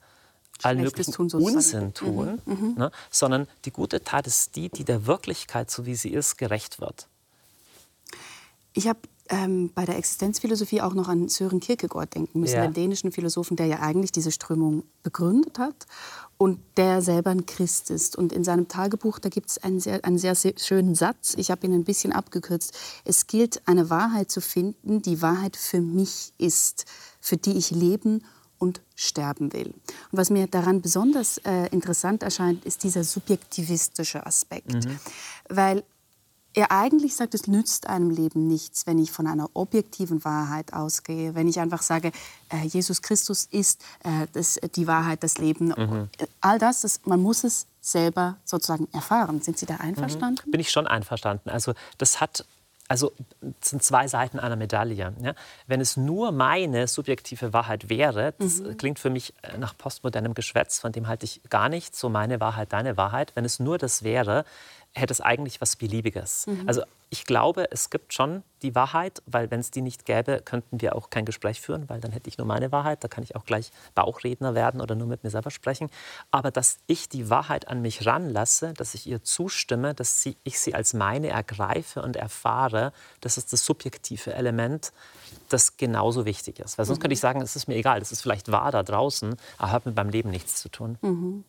[0.62, 2.54] allen möglichen tun, Unsinn tun, mhm.
[2.54, 2.76] Mhm.
[2.78, 2.91] Ne?
[3.10, 7.08] sondern die gute Tat ist die, die der Wirklichkeit, so wie sie ist, gerecht wird.
[8.76, 12.68] Ich habe ähm, bei der Existenzphilosophie auch noch an Sören Kierkegaard denken müssen, ja.
[12.68, 15.88] den dänischen Philosophen, der ja eigentlich diese Strömung begründet hat
[16.38, 18.16] und der selber ein Christ ist.
[18.16, 21.66] Und in seinem Tagebuch, da gibt es einen sehr, einen sehr, schönen Satz, ich habe
[21.66, 22.78] ihn ein bisschen abgekürzt.
[23.04, 26.86] Es gilt, eine Wahrheit zu finden, die Wahrheit für mich ist,
[27.20, 28.24] für die ich leben
[28.60, 29.74] und sterben will.
[30.12, 34.74] Und was mir daran besonders äh, interessant erscheint, ist dieser subjektivistische Aspekt.
[34.74, 35.00] Mhm.
[35.50, 35.84] Weil
[36.56, 41.36] er eigentlich sagt, es nützt einem Leben nichts, wenn ich von einer objektiven Wahrheit ausgehe,
[41.36, 42.12] wenn ich einfach sage,
[42.50, 45.68] äh, Jesus Christus ist äh, das, die Wahrheit, das Leben.
[45.68, 46.10] Mhm.
[46.41, 49.41] All das, das, man muss es selber sozusagen erfahren.
[49.41, 50.41] Sind Sie da einverstanden?
[50.46, 50.52] Mhm.
[50.52, 51.50] Bin ich schon einverstanden.
[51.50, 52.46] Also das hat
[52.88, 53.13] also
[53.62, 55.13] es sind zwei Seiten einer Medaille.
[55.20, 55.34] Ja?
[55.65, 58.78] Wenn es nur meine subjektive Wahrheit wäre, das mhm.
[58.78, 62.39] klingt für mich äh, nach postmodernem Geschwätz, von dem halte ich gar nichts, so meine
[62.39, 63.32] Wahrheit, deine Wahrheit.
[63.36, 64.46] Wenn es nur das wäre,
[64.95, 66.47] hätte es eigentlich was Beliebiges.
[66.47, 66.63] Mhm.
[66.67, 70.81] Also ich glaube, es gibt schon die Wahrheit, weil wenn es die nicht gäbe, könnten
[70.81, 73.36] wir auch kein Gespräch führen, weil dann hätte ich nur meine Wahrheit, da kann ich
[73.36, 75.89] auch gleich Bauchredner werden oder nur mit mir selber sprechen.
[76.31, 80.60] Aber dass ich die Wahrheit an mich ranlasse, dass ich ihr zustimme, dass sie, ich
[80.60, 84.91] sie als meine ergreife und erfahre, das ist das subjektive Element,
[85.49, 86.77] das genauso wichtig ist.
[86.77, 87.03] Weil sonst mhm.
[87.03, 89.86] könnte ich sagen, es ist mir egal, das ist vielleicht wahr da draußen, aber hat
[89.86, 90.97] mit meinem Leben nichts zu tun.
[91.01, 91.43] Mhm.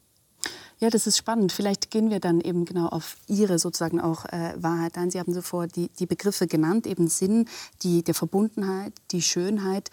[0.79, 1.53] Ja, das ist spannend.
[1.53, 5.11] Vielleicht gehen wir dann eben genau auf Ihre sozusagen auch äh, Wahrheit ein.
[5.11, 7.49] Sie haben zuvor die, die Begriffe genannt, eben Sinn,
[7.83, 9.91] die, der Verbundenheit, die Schönheit.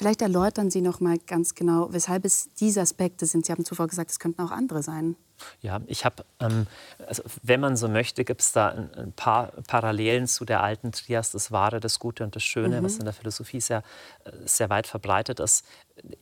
[0.00, 3.44] Vielleicht erläutern Sie noch mal ganz genau, weshalb es diese Aspekte sind.
[3.44, 5.14] Sie haben zuvor gesagt, es könnten auch andere sein.
[5.60, 6.66] Ja, ich habe, ähm,
[7.06, 10.92] also wenn man so möchte, gibt es da ein, ein, paar Parallelen zu der alten
[10.92, 12.84] Trias, das Wahre, das Gute und das Schöne, mhm.
[12.86, 13.82] was in der Philosophie sehr,
[14.24, 15.66] äh, sehr weit verbreitet ist.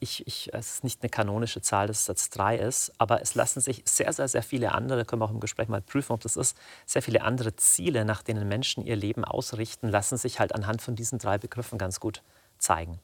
[0.01, 3.37] Ich, ich, es ist nicht eine kanonische Zahl, dass es Satz 3 ist, aber es
[3.37, 6.21] lassen sich sehr, sehr, sehr viele andere, können wir auch im Gespräch mal prüfen, ob
[6.23, 10.53] das ist, sehr viele andere Ziele, nach denen Menschen ihr Leben ausrichten, lassen sich halt
[10.53, 12.25] anhand von diesen drei Begriffen ganz gut
[12.59, 12.99] zeigen.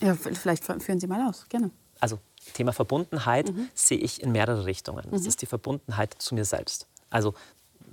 [0.00, 1.70] Ja, vielleicht führen Sie mal aus, gerne.
[2.00, 2.18] Also
[2.54, 3.68] Thema Verbundenheit mhm.
[3.74, 5.06] sehe ich in mehrere Richtungen.
[5.06, 5.12] Mhm.
[5.12, 6.86] Das ist die Verbundenheit zu mir selbst.
[7.10, 7.34] Also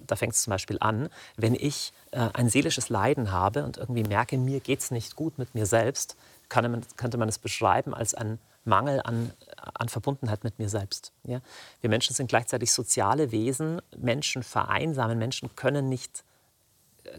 [0.06, 4.04] da fängt es zum Beispiel an, wenn ich äh, ein seelisches Leiden habe und irgendwie
[4.04, 6.16] merke, mir geht es nicht gut mit mir selbst,
[6.54, 9.32] man, könnte man es beschreiben als einen Mangel an,
[9.74, 11.12] an Verbundenheit mit mir selbst.
[11.24, 11.42] Ja?
[11.82, 16.24] Wir Menschen sind gleichzeitig soziale Wesen, Menschen vereinsamen, Menschen können nicht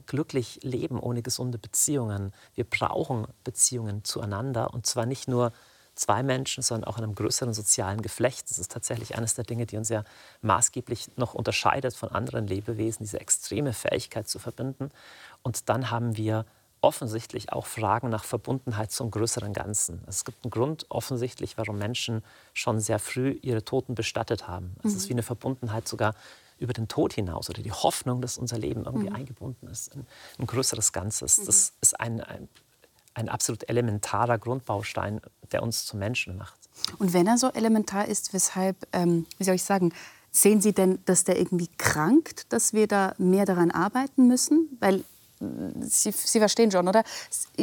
[0.07, 2.33] glücklich leben ohne gesunde Beziehungen.
[2.55, 5.53] Wir brauchen Beziehungen zueinander und zwar nicht nur
[5.99, 8.49] zwei Menschen, sondern auch in einem größeren sozialen Geflecht.
[8.51, 10.05] Das ist tatsächlich eines der Dinge, die uns ja
[10.43, 14.91] maßgeblich noch unterscheidet von anderen Lebewesen, diese extreme Fähigkeit zu verbinden.
[15.43, 16.47] Und dann haben wir
[16.81, 20.03] offensichtlich auch Fragen nach Verbundenheit zum größeren Ganzen.
[20.07, 22.23] Es gibt einen Grund offensichtlich, warum Menschen
[22.55, 24.77] schon sehr früh ihre Toten bestattet haben.
[24.85, 24.97] Es mhm.
[24.97, 26.15] ist wie eine Verbundenheit sogar
[26.59, 29.17] über den Tod hinaus oder die Hoffnung, dass unser Leben irgendwie mhm.
[29.17, 30.07] eingebunden ist in
[30.39, 31.39] ein größeres Ganzes.
[31.39, 31.47] Mhm.
[31.47, 32.49] Das ist ein, ein
[33.15, 36.57] ein absolut elementarer Grundbaustein, der uns zu Menschen macht.
[37.01, 39.93] Und wenn er so elementar ist, weshalb, ähm, wie soll ich sagen,
[40.31, 44.77] Sehen Sie denn, dass der irgendwie krankt, dass wir da mehr daran arbeiten müssen?
[44.79, 45.03] Weil
[45.81, 47.05] Sie, Sie, verstehen schon, oder?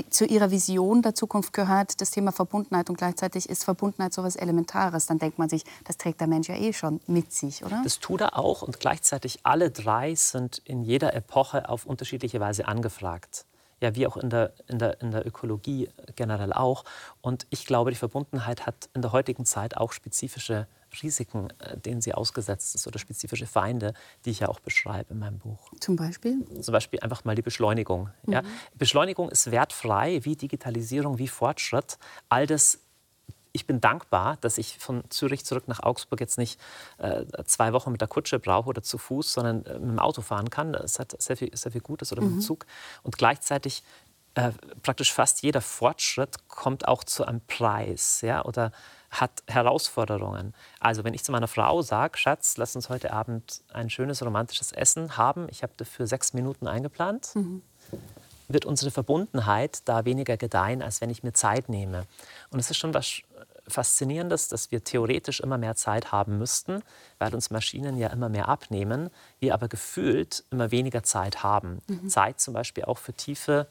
[0.10, 4.36] Zu Ihrer Vision der Zukunft gehört das Thema Verbundenheit und gleichzeitig ist Verbundenheit so etwas
[4.36, 5.06] Elementares.
[5.06, 7.82] Dann denkt man sich, das trägt der Mensch ja eh schon mit sich, oder?
[7.84, 12.68] Das tut er auch und gleichzeitig alle drei sind in jeder Epoche auf unterschiedliche Weise
[12.68, 13.46] angefragt
[13.82, 16.86] ja, wie auch in der, in, der, in der Ökologie generell auch.
[17.22, 20.68] Und ich glaube, die Verbundenheit hat in der heutigen Zeit auch spezifische
[21.04, 23.94] Risiken, äh, denen sie ausgesetzt ist oder spezifische Feinde,
[24.26, 25.72] die ich ja auch beschreibe in meinem Buch.
[25.80, 26.46] Zum Beispiel?
[26.62, 28.10] Zum Beispiel einfach mal die Beschleunigung.
[28.26, 28.34] Mhm.
[28.34, 28.42] Ja.
[28.76, 31.98] Beschleunigung ist wertfrei, wie Digitalisierung, wie Fortschritt.
[32.30, 32.80] All das
[33.56, 36.60] ich bin dankbar, dass ich von Zürich zurück nach Augsburg jetzt nicht
[36.98, 40.22] äh, zwei Wochen mit der Kutsche brauche oder zu Fuß, sondern äh, mit dem Auto
[40.22, 40.74] fahren kann.
[40.74, 42.42] Das hat sehr viel, sehr viel Gutes oder mit dem mhm.
[42.42, 42.66] Zug.
[43.04, 43.82] Und gleichzeitig
[44.34, 44.52] äh,
[44.84, 48.74] praktisch fast jeder Fortschritt kommt auch zu einem Preis ja, oder
[49.20, 50.54] hat Herausforderungen.
[50.80, 54.72] Also wenn ich zu meiner Frau sage, Schatz, lass uns heute Abend ein schönes romantisches
[54.72, 57.62] Essen haben, ich habe dafür sechs Minuten eingeplant, mhm.
[58.48, 62.06] wird unsere Verbundenheit da weniger gedeihen, als wenn ich mir Zeit nehme.
[62.52, 63.22] Und es ist schon was
[63.68, 66.84] Faszinierendes, dass wir theoretisch immer mehr Zeit haben müssten,
[67.18, 71.82] weil uns Maschinen ja immer mehr abnehmen, wir aber gefühlt immer weniger Zeit haben.
[71.88, 72.10] Mhm.
[72.10, 73.68] Zeit zum Beispiel auch für tiefe,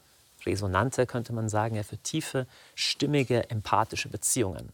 [0.46, 4.72] resonante, könnte man sagen, ja, für tiefe, stimmige, empathische Beziehungen.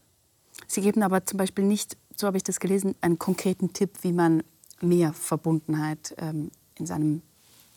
[0.67, 4.13] Sie geben aber zum Beispiel nicht, so habe ich das gelesen, einen konkreten Tipp, wie
[4.13, 4.43] man
[4.81, 7.23] mehr Verbundenheit ähm, in seinem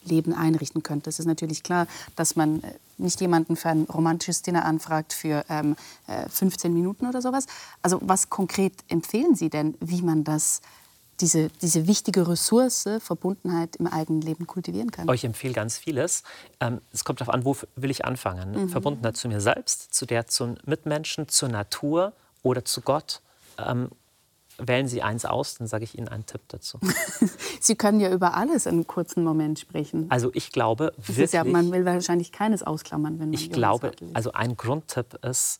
[0.05, 1.09] Leben einrichten könnte.
[1.09, 5.45] Es ist natürlich klar, dass man äh, nicht jemanden für ein romantisches Dinner anfragt für
[5.49, 5.75] ähm,
[6.29, 7.47] 15 äh, Minuten oder sowas.
[7.81, 10.61] Also was konkret empfehlen Sie denn, wie man das
[11.19, 15.07] diese, diese wichtige Ressource Verbundenheit im eigenen Leben kultivieren kann?
[15.13, 16.23] Ich empfehle ganz vieles.
[16.59, 18.63] Ähm, es kommt darauf an, wo will ich anfangen.
[18.63, 18.69] Mhm.
[18.69, 22.13] Verbundenheit zu mir selbst, zu der zu Mitmenschen, zur Natur
[22.43, 23.21] oder zu Gott.
[23.57, 23.89] Ähm,
[24.57, 26.79] wählen Sie eins aus, dann sage ich Ihnen einen Tipp dazu.
[27.59, 30.05] Sie können ja über alles in einem kurzen Moment sprechen.
[30.09, 31.31] Also ich glaube wirklich...
[31.31, 35.59] Ja, man will wahrscheinlich keines ausklammern, wenn man Ich glaube, also ein Grundtipp ist,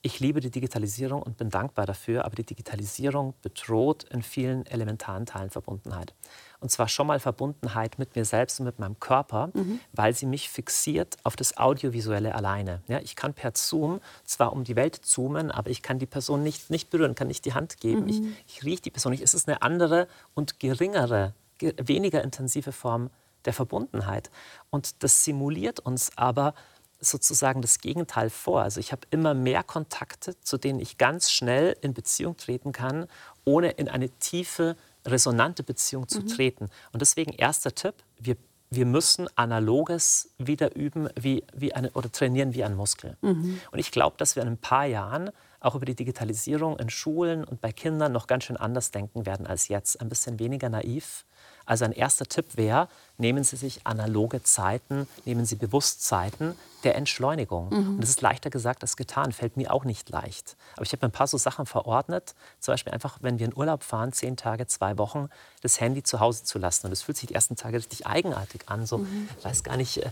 [0.00, 5.26] ich liebe die Digitalisierung und bin dankbar dafür, aber die Digitalisierung bedroht in vielen elementaren
[5.26, 6.14] Teilen Verbundenheit.
[6.60, 9.80] Und zwar schon mal Verbundenheit mit mir selbst und mit meinem Körper, mhm.
[9.92, 12.82] weil sie mich fixiert auf das Audiovisuelle alleine.
[12.86, 16.44] Ja, ich kann per Zoom zwar um die Welt zoomen, aber ich kann die Person
[16.44, 18.02] nicht, nicht berühren, kann nicht die Hand geben.
[18.02, 18.08] Mhm.
[18.08, 19.22] Ich, ich rieche die Person nicht.
[19.22, 23.10] Es ist eine andere und geringere, weniger intensive Form
[23.44, 24.30] der Verbundenheit.
[24.70, 26.54] Und das simuliert uns aber
[27.00, 28.62] sozusagen das Gegenteil vor.
[28.62, 33.06] Also ich habe immer mehr Kontakte, zu denen ich ganz schnell in Beziehung treten kann,
[33.44, 36.28] ohne in eine tiefe, resonante Beziehung zu mhm.
[36.28, 36.70] treten.
[36.92, 38.36] Und deswegen erster Tipp, wir,
[38.70, 43.16] wir müssen Analoges wieder üben wie, wie eine, oder trainieren wie ein Muskel.
[43.22, 43.60] Mhm.
[43.70, 45.30] Und ich glaube, dass wir in ein paar Jahren
[45.60, 49.46] auch über die Digitalisierung in Schulen und bei Kindern noch ganz schön anders denken werden
[49.46, 50.00] als jetzt.
[50.00, 51.24] Ein bisschen weniger naiv.
[51.64, 56.54] Also ein erster Tipp wäre, nehmen Sie sich analoge Zeiten, nehmen Sie Bewusstzeiten
[56.84, 57.70] der Entschleunigung.
[57.70, 57.88] Mhm.
[57.94, 60.56] Und das ist leichter gesagt als getan, fällt mir auch nicht leicht.
[60.76, 63.82] Aber ich habe ein paar so Sachen verordnet, zum Beispiel einfach, wenn wir in Urlaub
[63.82, 65.28] fahren, zehn Tage, zwei Wochen,
[65.60, 66.86] das Handy zu Hause zu lassen.
[66.86, 68.86] Und das fühlt sich die ersten Tage richtig eigenartig an.
[68.86, 69.28] So, mhm.
[69.42, 70.10] weiß gar nicht, äh,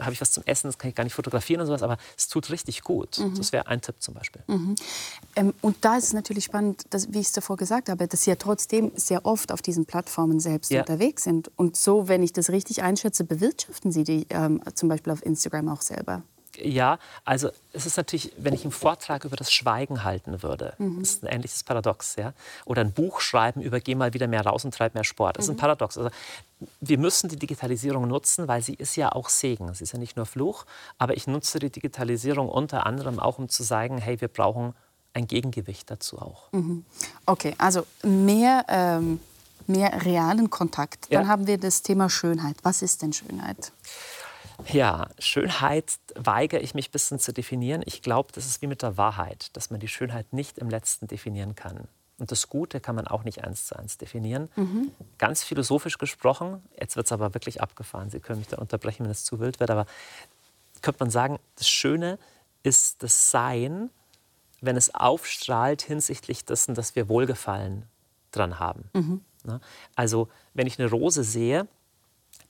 [0.00, 2.26] habe ich was zum Essen, das kann ich gar nicht fotografieren und sowas, aber es
[2.26, 3.18] tut richtig gut.
[3.18, 3.36] Mhm.
[3.36, 4.42] Das wäre ein Tipp zum Beispiel.
[4.48, 4.74] Mhm.
[5.36, 8.24] Ähm, und da ist es natürlich spannend, dass, wie ich es davor gesagt habe, dass
[8.24, 10.80] Sie ja trotzdem sehr oft auf diesen Plattformen selbst ja.
[10.80, 11.52] unterwegs sind.
[11.56, 15.68] Und so wenn ich das richtig einschätze, bewirtschaften Sie die ähm, zum Beispiel auf Instagram
[15.68, 16.22] auch selber?
[16.60, 21.00] Ja, also es ist natürlich, wenn ich einen Vortrag über das Schweigen halten würde, mhm.
[21.00, 22.32] das ist ein ähnliches Paradox, ja,
[22.64, 25.44] oder ein Buch schreiben über geh mal wieder mehr raus und treib mehr Sport, das
[25.44, 25.60] ist ein mhm.
[25.60, 25.96] Paradox.
[25.98, 26.10] Also
[26.80, 30.16] wir müssen die Digitalisierung nutzen, weil sie ist ja auch Segen, sie ist ja nicht
[30.16, 30.64] nur Fluch,
[30.98, 34.74] aber ich nutze die Digitalisierung unter anderem auch, um zu sagen, hey, wir brauchen
[35.14, 36.52] ein Gegengewicht dazu auch.
[36.52, 36.84] Mhm.
[37.26, 39.20] Okay, also mehr ähm
[39.68, 41.12] mehr realen Kontakt.
[41.12, 41.28] Dann ja.
[41.28, 42.56] haben wir das Thema Schönheit.
[42.62, 43.72] Was ist denn Schönheit?
[44.66, 47.82] Ja, Schönheit weigere ich mich ein bisschen zu definieren.
[47.86, 51.06] Ich glaube, das ist wie mit der Wahrheit, dass man die Schönheit nicht im Letzten
[51.06, 51.86] definieren kann.
[52.18, 54.48] Und das Gute kann man auch nicht eins zu eins definieren.
[54.56, 54.90] Mhm.
[55.18, 58.10] Ganz philosophisch gesprochen, jetzt wird es aber wirklich abgefahren.
[58.10, 59.86] Sie können mich dann unterbrechen, wenn es zu wild wird, aber
[60.82, 62.18] könnte man sagen, das Schöne
[62.64, 63.90] ist das Sein,
[64.60, 67.84] wenn es aufstrahlt hinsichtlich dessen, dass wir Wohlgefallen
[68.32, 68.90] dran haben.
[68.92, 69.20] Mhm.
[69.48, 69.60] Ne?
[69.96, 71.66] Also wenn ich eine Rose sehe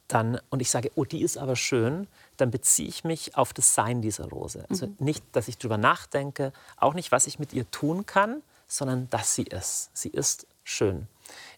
[0.08, 2.08] dann, und ich sage, oh, die ist aber schön,
[2.38, 4.64] dann beziehe ich mich auf das Sein dieser Rose.
[4.70, 4.96] Also mhm.
[4.98, 9.34] nicht, dass ich darüber nachdenke, auch nicht, was ich mit ihr tun kann, sondern dass
[9.34, 9.90] sie ist.
[9.92, 11.08] Sie ist schön.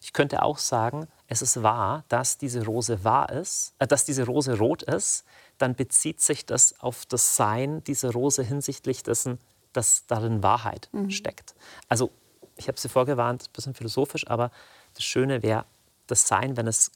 [0.01, 4.25] Ich könnte auch sagen, es ist wahr, dass diese Rose wahr ist, äh, dass diese
[4.25, 5.23] Rose rot ist,
[5.57, 9.39] dann bezieht sich das auf das Sein dieser Rose hinsichtlich dessen,
[9.71, 11.09] dass darin Wahrheit mhm.
[11.09, 11.55] steckt.
[11.87, 12.11] Also
[12.57, 14.51] ich habe Sie vorgewarnt, ein bisschen philosophisch, aber
[14.95, 15.65] das Schöne wäre
[16.07, 16.91] das Sein, wenn es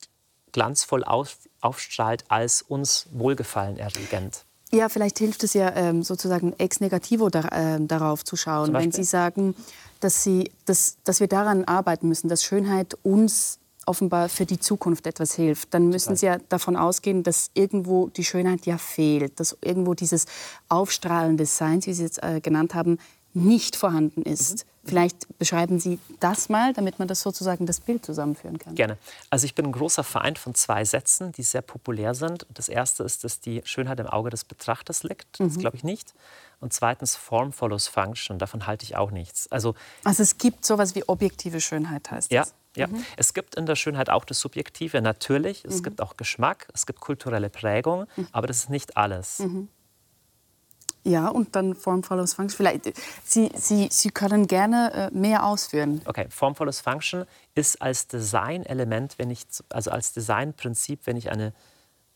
[0.52, 4.46] glanzvoll auf, aufstrahlt, als uns Wohlgefallen erregend.
[4.72, 8.92] Ja, vielleicht hilft es ja ähm, sozusagen ex negativo da, äh, darauf zu schauen, wenn
[8.92, 9.56] Sie sagen,
[10.00, 15.08] dass, Sie, dass, dass wir daran arbeiten müssen, dass Schönheit uns offenbar für die Zukunft
[15.08, 19.56] etwas hilft, dann müssen Sie ja davon ausgehen, dass irgendwo die Schönheit ja fehlt, dass
[19.62, 20.26] irgendwo dieses
[20.70, 22.98] Aufstrahlen des Seins, wie Sie es äh, genannt haben,
[23.34, 24.66] nicht vorhanden ist.
[24.66, 24.70] Mhm.
[24.86, 28.76] Vielleicht beschreiben Sie das mal, damit man das sozusagen das Bild zusammenführen kann.
[28.76, 28.98] Gerne.
[29.30, 32.46] Also ich bin ein großer Feind von zwei Sätzen, die sehr populär sind.
[32.54, 35.40] Das erste ist, dass die Schönheit im Auge des Betrachters liegt.
[35.40, 35.60] Das mhm.
[35.60, 36.14] glaube ich nicht.
[36.60, 38.40] Und zweitens, Form follows Function.
[38.40, 39.52] Davon halte ich auch nichts.
[39.52, 42.54] Also, also es gibt sowas wie objektive Schönheit, heißt das?
[42.76, 43.06] Ja, mhm.
[43.18, 45.64] es gibt in der Schönheit auch das Subjektive, natürlich.
[45.66, 45.84] Es mhm.
[45.84, 48.28] gibt auch Geschmack, es gibt kulturelle Prägung, mhm.
[48.32, 49.40] aber das ist nicht alles.
[49.40, 49.70] Mhm.
[51.06, 52.58] Ja, und dann Form follows Function.
[52.58, 52.92] Vielleicht,
[53.24, 56.02] Sie, Sie, Sie können gerne äh, mehr ausführen.
[56.06, 61.54] Okay, Form follows Function ist als Designelement, wenn ich, also als Designprinzip, wenn ich eine,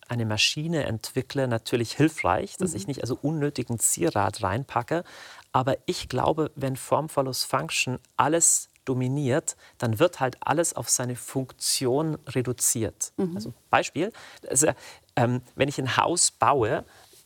[0.07, 2.77] eine Maschine entwickle, natürlich hilfreich, dass mhm.
[2.77, 5.03] ich nicht also unnötigen Zierat reinpacke.
[5.51, 11.15] Aber ich glaube, wenn Form follows Function alles dominiert, dann wird halt alles auf seine
[11.15, 13.13] Funktion reduziert.
[13.17, 13.35] Mhm.
[13.35, 14.11] Also Beispiel,
[14.49, 14.69] also,
[15.15, 16.85] ähm, wenn ich ein Haus baue,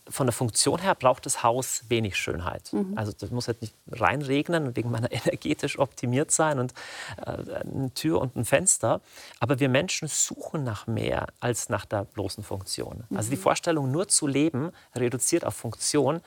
[0.10, 2.74] von der Funktion her braucht das Haus wenig Schönheit.
[2.74, 2.98] Mhm.
[2.98, 6.74] Also das muss halt nicht reinregnen und wegen meiner energetisch optimiert sein und
[7.26, 9.02] äh, eine Tür und ein Fenster.
[9.40, 13.04] Aber wir Menschen suchen nach mehr als nach der bloßen Funktion.
[13.10, 13.18] Mhm.
[13.18, 13.42] Also die mhm.
[13.42, 16.22] Vorstellung, nur zu leben, reduziert auf Funktion,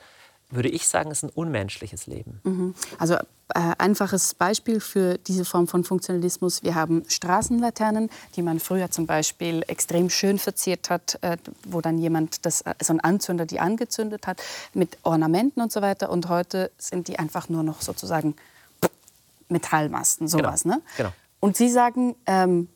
[0.49, 2.39] würde ich sagen, ist ein unmenschliches Leben.
[2.43, 2.75] Mhm.
[2.97, 6.63] Also äh, einfaches Beispiel für diese Form von Funktionalismus.
[6.63, 11.97] Wir haben Straßenlaternen, die man früher zum Beispiel extrem schön verziert hat, äh, wo dann
[11.97, 14.41] jemand, das, äh, so ein Anzünder, die angezündet hat,
[14.73, 16.09] mit Ornamenten und so weiter.
[16.09, 18.35] Und heute sind die einfach nur noch sozusagen
[19.49, 20.63] Metallmasten, sowas.
[20.63, 20.75] Genau.
[20.75, 20.81] Ne?
[20.97, 21.09] Genau.
[21.39, 22.67] Und Sie sagen, ähm,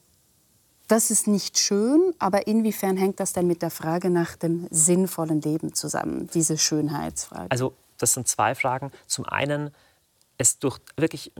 [0.92, 5.40] das ist nicht schön, aber inwiefern hängt das denn mit der Frage nach dem sinnvollen
[5.40, 7.50] Leben zusammen, diese Schönheitsfrage?
[7.50, 8.92] Also das sind zwei Fragen.
[9.08, 9.72] Zum einen,
[10.38, 11.32] es durch wirklich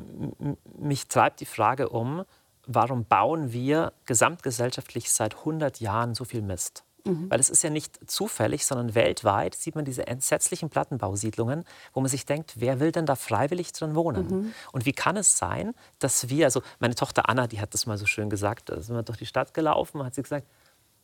[0.80, 2.24] mich treibt die Frage um,
[2.66, 6.84] warum bauen wir gesamtgesellschaftlich seit 100 Jahren so viel Mist?
[7.06, 7.30] Mhm.
[7.30, 12.10] Weil es ist ja nicht zufällig, sondern weltweit sieht man diese entsetzlichen Plattenbausiedlungen, wo man
[12.10, 14.28] sich denkt, wer will denn da freiwillig drin wohnen?
[14.28, 14.54] Mhm.
[14.72, 17.98] Und wie kann es sein, dass wir, also meine Tochter Anna, die hat das mal
[17.98, 20.46] so schön gesagt, da sind wir durch die Stadt gelaufen, hat sie gesagt,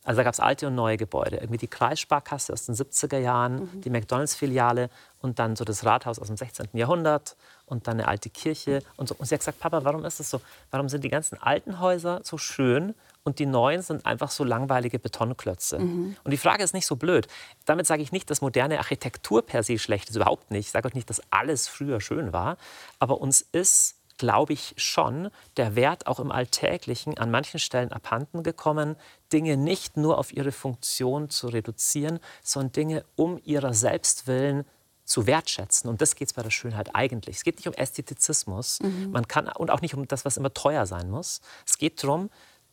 [0.04, 1.36] also da gab es alte und neue Gebäude.
[1.36, 3.80] Irgendwie die Kreissparkasse aus den 70er Jahren, mhm.
[3.82, 4.88] die McDonalds-Filiale
[5.20, 6.68] und dann so das Rathaus aus dem 16.
[6.72, 8.82] Jahrhundert und dann eine alte Kirche.
[8.96, 9.16] Und, so.
[9.18, 10.40] und sie hat gesagt, Papa, warum ist das so?
[10.70, 14.98] Warum sind die ganzen alten Häuser so schön und die neuen sind einfach so langweilige
[14.98, 15.78] Betonklötze.
[15.78, 16.16] Mhm.
[16.24, 17.28] Und die Frage ist nicht so blöd.
[17.66, 20.66] Damit sage ich nicht, dass moderne Architektur per se schlecht ist, überhaupt nicht.
[20.66, 22.56] Ich sage auch nicht, dass alles früher schön war.
[22.98, 28.42] Aber uns ist, glaube ich, schon der Wert auch im Alltäglichen an manchen Stellen abhanden
[28.42, 28.96] gekommen,
[29.32, 34.64] Dinge nicht nur auf ihre Funktion zu reduzieren, sondern Dinge um ihrer selbst willen
[35.04, 35.88] zu wertschätzen.
[35.88, 37.36] Und das geht es bei der Schönheit eigentlich.
[37.36, 38.80] Es geht nicht um Ästhetizismus.
[38.80, 39.10] Mhm.
[39.10, 41.40] Man kann, und auch nicht um das, was immer teuer sein muss.
[41.66, 42.28] Es geht darum,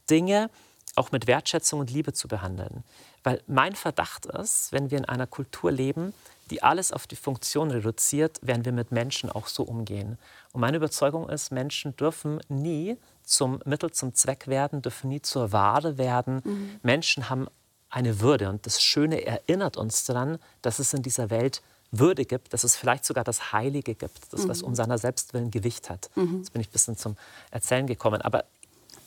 [0.10, 0.50] Dinge
[0.96, 2.84] auch mit Wertschätzung und Liebe zu behandeln.
[3.24, 6.14] Weil mein Verdacht ist, wenn wir in einer Kultur leben,
[6.52, 10.18] die alles auf die Funktion reduziert, werden wir mit Menschen auch so umgehen.
[10.54, 15.52] Und meine Überzeugung ist, Menschen dürfen nie zum Mittel zum Zweck werden, dürfen nie zur
[15.52, 16.42] Ware werden.
[16.44, 16.80] Mhm.
[16.84, 17.48] Menschen haben
[17.90, 22.54] eine Würde und das Schöne erinnert uns daran, dass es in dieser Welt würde gibt,
[22.54, 24.68] dass es vielleicht sogar das Heilige gibt, das, was mhm.
[24.68, 26.10] um seiner Selbstwillen Gewicht hat.
[26.16, 26.40] Mhm.
[26.40, 27.16] Jetzt bin ich ein bisschen zum
[27.52, 28.22] Erzählen gekommen.
[28.22, 28.44] Aber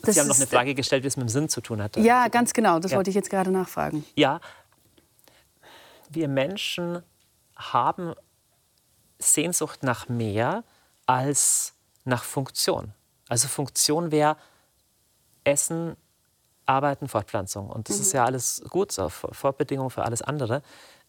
[0.03, 1.97] das Sie haben noch eine Frage gestellt, wie es mit dem Sinn zu tun hat.
[1.97, 2.79] Ja, ganz genau.
[2.79, 2.97] Das ja.
[2.97, 4.05] wollte ich jetzt gerade nachfragen.
[4.15, 4.41] Ja,
[6.11, 7.03] wir Menschen
[7.57, 8.15] haben
[9.19, 10.65] Sehnsucht nach mehr
[11.07, 12.93] als nach Funktion.
[13.29, 14.37] Also Funktion wäre
[15.45, 15.97] Essen,
[16.67, 17.69] Arbeiten, Fortpflanzung.
[17.69, 18.03] Und das mhm.
[18.03, 20.63] ist ja alles gut, so Vorbedingung für alles andere.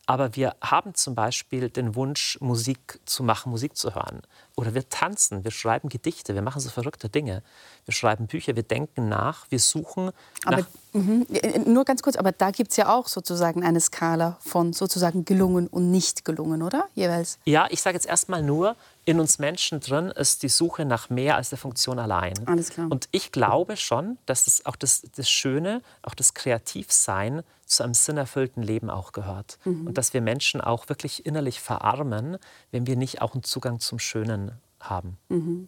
[0.09, 4.23] Aber wir haben zum Beispiel den Wunsch, Musik zu machen, Musik zu hören.
[4.57, 7.43] Oder wir tanzen, wir schreiben Gedichte, wir machen so verrückte Dinge.
[7.85, 10.09] Wir schreiben Bücher, wir denken nach, wir suchen.
[10.45, 11.25] Aber mh,
[11.67, 15.67] nur ganz kurz, aber da gibt es ja auch sozusagen eine Skala von sozusagen gelungen
[15.67, 16.87] und nicht gelungen, oder?
[16.95, 17.37] Jeweils.
[17.45, 21.35] Ja, ich sage jetzt erstmal nur, in uns Menschen drin ist die Suche nach mehr
[21.35, 22.33] als der Funktion allein.
[22.47, 22.87] Alles klar.
[22.89, 27.93] Und ich glaube schon, dass es auch das, das Schöne, auch das Kreativsein zu einem
[27.93, 29.59] sinnerfüllten Leben auch gehört.
[29.63, 29.87] Mhm.
[29.87, 32.37] Und dass wir Menschen auch wirklich innerlich verarmen,
[32.71, 35.17] wenn wir nicht auch einen Zugang zum Schönen haben.
[35.29, 35.67] Mhm.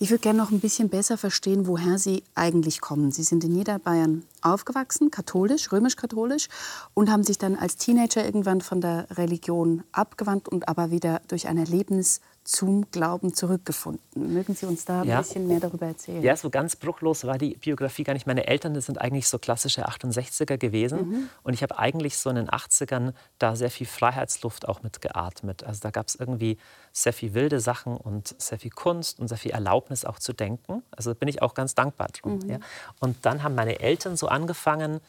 [0.00, 3.10] Ich würde gerne noch ein bisschen besser verstehen, woher Sie eigentlich kommen.
[3.10, 6.46] Sie sind in Niederbayern aufgewachsen, katholisch, römisch-katholisch,
[6.94, 11.48] und haben sich dann als Teenager irgendwann von der Religion abgewandt und aber wieder durch
[11.48, 14.32] eine Lebens zum Glauben zurückgefunden.
[14.32, 15.18] Mögen Sie uns da ein ja.
[15.18, 16.22] bisschen mehr darüber erzählen?
[16.22, 18.26] Ja, so ganz bruchlos war die Biografie gar nicht.
[18.26, 21.10] Meine Eltern sind eigentlich so klassische 68er gewesen.
[21.10, 21.28] Mhm.
[21.42, 25.62] Und ich habe eigentlich so in den 80ern da sehr viel Freiheitsluft auch mitgeatmet.
[25.62, 26.56] Also da gab es irgendwie
[26.90, 30.82] sehr viel wilde Sachen und sehr viel Kunst und sehr viel Erlaubnis auch zu denken.
[30.90, 32.38] Also da bin ich auch ganz dankbar drum.
[32.38, 32.50] Mhm.
[32.50, 32.58] Ja.
[32.98, 35.00] Und dann haben meine Eltern so angefangen,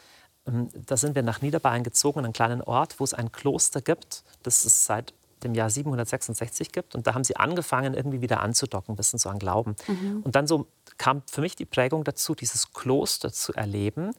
[0.45, 4.25] ähm, da sind wir nach Niederbayern gezogen, einen kleinen Ort, wo es ein Kloster gibt.
[4.43, 5.13] Das ist seit
[5.43, 6.95] dem Jahr 766 gibt.
[6.95, 9.75] Und da haben sie angefangen, irgendwie wieder anzudocken, ein bisschen so an Glauben.
[9.87, 10.21] Mhm.
[10.23, 10.67] Und dann so
[10.97, 14.11] kam für mich die Prägung dazu, dieses Kloster zu erleben,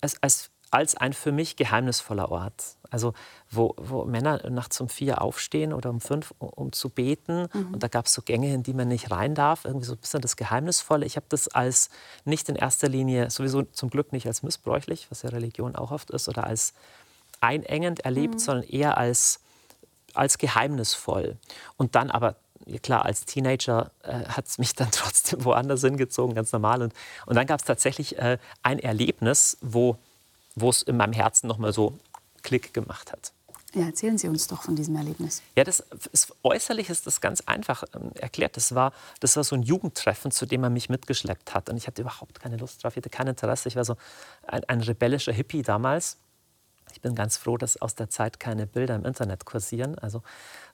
[0.00, 2.76] als, als, als ein für mich geheimnisvoller Ort.
[2.90, 3.14] Also
[3.50, 7.48] wo, wo Männer nachts um vier aufstehen oder um fünf, um, zu beten.
[7.52, 7.74] Mhm.
[7.74, 9.64] Und da gab es so Gänge, in die man nicht rein darf.
[9.64, 11.06] Irgendwie so ein bisschen das Geheimnisvolle.
[11.06, 11.88] Ich habe das als
[12.24, 16.10] nicht in erster Linie, sowieso zum Glück nicht als missbräuchlich, was ja Religion auch oft
[16.10, 16.74] ist, oder als
[17.40, 18.38] einengend erlebt, mhm.
[18.38, 19.41] sondern eher als
[20.14, 21.36] als geheimnisvoll.
[21.76, 22.36] Und dann aber,
[22.66, 26.82] ja klar, als Teenager äh, hat es mich dann trotzdem woanders hingezogen, ganz normal.
[26.82, 26.94] Und,
[27.26, 29.96] und dann gab es tatsächlich äh, ein Erlebnis, wo
[30.56, 31.98] es in meinem Herzen nochmal so
[32.42, 33.32] Klick gemacht hat.
[33.74, 35.42] Ja, erzählen Sie uns doch von diesem Erlebnis.
[35.56, 35.82] Ja, das
[36.12, 38.56] ist, äußerlich ist das ganz einfach ähm, erklärt.
[38.58, 41.70] Das war, das war so ein Jugendtreffen, zu dem er mich mitgeschleppt hat.
[41.70, 43.68] Und ich hatte überhaupt keine Lust drauf, ich hatte kein Interesse.
[43.68, 43.96] Ich war so
[44.46, 46.18] ein, ein rebellischer Hippie damals.
[46.92, 49.98] Ich bin ganz froh, dass aus der Zeit keine Bilder im Internet kursieren.
[49.98, 50.22] Also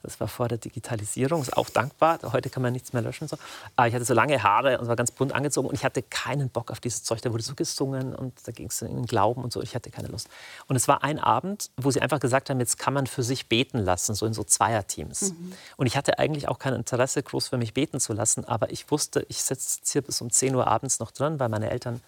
[0.03, 2.21] das war vor der Digitalisierung, ist auch dankbar.
[2.33, 3.27] Heute kann man nichts mehr löschen.
[3.27, 3.37] So.
[3.75, 6.51] Aber ich hatte so lange Haare und war ganz bunt angezogen und ich hatte keinen
[6.51, 7.21] Bock auf dieses Zeug.
[7.23, 9.61] Da wurde so gesungen und da ging es in den Glauben und so.
[9.61, 10.29] Ich hatte keine Lust.
[10.69, 13.49] Und es war ein Abend, wo sie einfach gesagt haben, jetzt kann man für sich
[13.49, 15.33] beten lassen, so in so Zweierteams.
[15.33, 15.53] Mhm.
[15.77, 18.45] Und ich hatte eigentlich auch kein Interesse, groß für mich beten zu lassen.
[18.45, 21.71] Aber ich wusste, ich sitze hier bis um 10 Uhr abends noch drin, weil meine
[21.71, 22.01] Eltern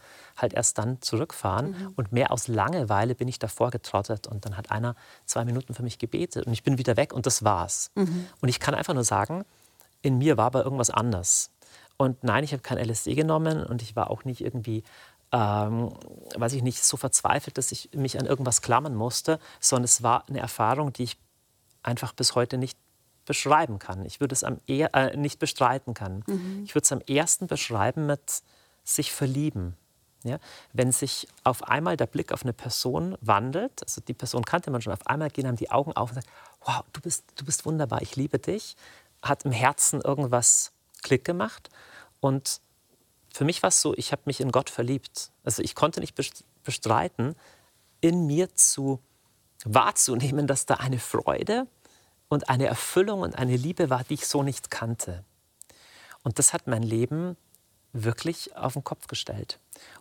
[0.42, 1.70] halt erst dann zurückfahren.
[1.70, 1.92] Mhm.
[1.96, 4.26] Und mehr aus Langeweile bin ich davor getrottet.
[4.26, 7.26] Und dann hat einer zwei Minuten für mich gebetet und ich bin wieder weg und
[7.26, 7.90] das war's.
[7.94, 8.26] Mhm.
[8.40, 9.44] Und ich kann einfach nur sagen,
[10.02, 11.50] in mir war aber irgendwas anders.
[11.96, 14.84] Und nein, ich habe kein LSD genommen und ich war auch nicht irgendwie,
[15.32, 15.92] ähm,
[16.34, 20.24] weiß ich nicht, so verzweifelt, dass ich mich an irgendwas klammern musste, sondern es war
[20.28, 21.18] eine Erfahrung, die ich
[21.82, 22.78] einfach bis heute nicht
[23.26, 24.04] beschreiben kann.
[24.06, 26.24] Ich würde es am eher, äh, nicht bestreiten kann.
[26.26, 26.62] Mhm.
[26.64, 28.42] Ich würde es am ersten beschreiben mit
[28.82, 29.76] sich verlieben.
[30.22, 30.38] Ja?
[30.72, 34.82] Wenn sich auf einmal der Blick auf eine Person wandelt, also die Person kannte man
[34.82, 36.28] schon, auf einmal gehen einem die Augen auf und sagen,
[36.64, 38.76] wow, du bist, du bist wunderbar, ich liebe dich,
[39.22, 41.70] hat im Herzen irgendwas Klick gemacht.
[42.20, 42.60] Und
[43.32, 45.30] für mich war es so, ich habe mich in Gott verliebt.
[45.44, 46.14] Also ich konnte nicht
[46.64, 47.34] bestreiten,
[48.00, 49.00] in mir zu
[49.64, 51.66] wahrzunehmen, dass da eine Freude
[52.28, 55.24] und eine Erfüllung und eine Liebe war, die ich so nicht kannte.
[56.22, 57.36] Und das hat mein Leben
[57.92, 59.58] wirklich auf den Kopf gestellt.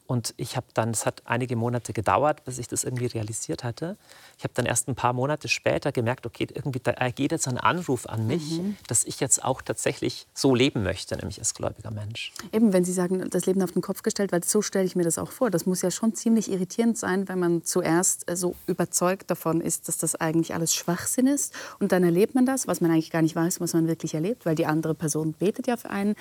[0.09, 3.95] Und ich habe dann, es hat einige Monate gedauert, bis ich das irgendwie realisiert hatte.
[4.39, 7.59] Ich habe dann erst ein paar Monate später gemerkt, okay, irgendwie da geht jetzt ein
[7.59, 8.75] Anruf an mich, mhm.
[8.87, 12.33] dass ich jetzt auch tatsächlich so leben möchte, nämlich als gläubiger Mensch.
[12.51, 15.03] Eben, wenn Sie sagen, das Leben auf den Kopf gestellt, weil so stelle ich mir
[15.03, 15.51] das auch vor.
[15.51, 19.87] Das muss ja schon ziemlich irritierend sein, wenn man zuerst äh, so überzeugt davon ist,
[19.87, 21.53] dass das eigentlich alles Schwachsinn ist.
[21.79, 24.47] Und dann erlebt man das, was man eigentlich gar nicht weiß, was man wirklich erlebt,
[24.47, 26.15] weil die andere Person betet ja für einen.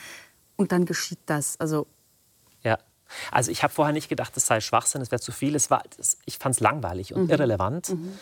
[0.57, 1.59] Und dann geschieht das.
[1.59, 1.87] Also.
[3.31, 5.55] Also ich habe vorher nicht gedacht, das sei Schwachsinn, es wäre zu viel.
[5.55, 5.83] Es war,
[6.25, 7.31] ich fand es langweilig und mhm.
[7.31, 7.91] irrelevant.
[7.91, 8.19] Mhm.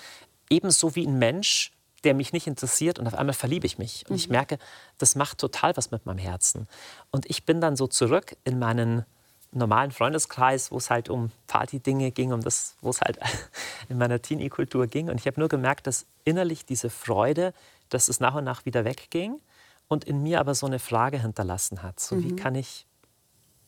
[0.49, 1.73] Ebenso wie ein Mensch,
[2.05, 4.05] der mich nicht interessiert und auf einmal verliebe ich mich.
[4.07, 4.17] Und mhm.
[4.17, 4.59] ich merke,
[4.99, 6.69] das macht total was mit meinem Herzen.
[7.11, 9.05] Und ich bin dann so zurück in meinen
[9.53, 13.19] normalen Freundeskreis, wo es halt um Party-Dinge ging, um das, wo es halt
[13.89, 15.09] in meiner Teenie-Kultur ging.
[15.09, 17.53] Und ich habe nur gemerkt, dass innerlich diese Freude,
[17.89, 19.41] dass es nach und nach wieder wegging
[19.89, 22.01] und in mir aber so eine Frage hinterlassen hat.
[22.01, 22.25] So, mhm.
[22.25, 22.87] wie kann ich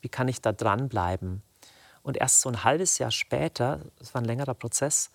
[0.00, 1.42] wie kann ich da dranbleiben?
[2.02, 5.10] Und erst so ein halbes Jahr später, das war ein längerer Prozess,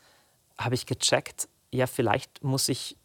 [0.58, 2.98] habe ich gecheckt, ja, vielleicht muss ich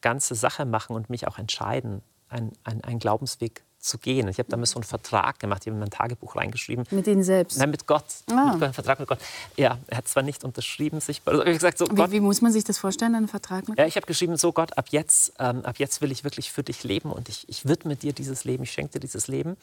[0.00, 4.28] ganze Sache machen und mich auch entscheiden, einen ein Glaubensweg zu gehen.
[4.28, 6.84] Ich habe damals so einen Vertrag gemacht, ich habe in mein Tagebuch reingeschrieben.
[6.90, 7.58] Mit Ihnen selbst?
[7.58, 8.04] Nein, mit Gott.
[8.30, 8.56] Ah.
[8.56, 9.18] Mit, Vertrag mit Gott.
[9.56, 12.52] Ja, er hat zwar nicht unterschrieben, sich, also gesagt, so wie, Gott, wie, muss man
[12.52, 15.64] sich das vorstellen, einen Vertrag mit Ja, ich habe geschrieben, so Gott, ab jetzt, ähm,
[15.64, 18.64] ab jetzt will ich wirklich für dich leben und ich, ich widme dir dieses Leben,
[18.64, 19.56] ich schenke dir dieses Leben.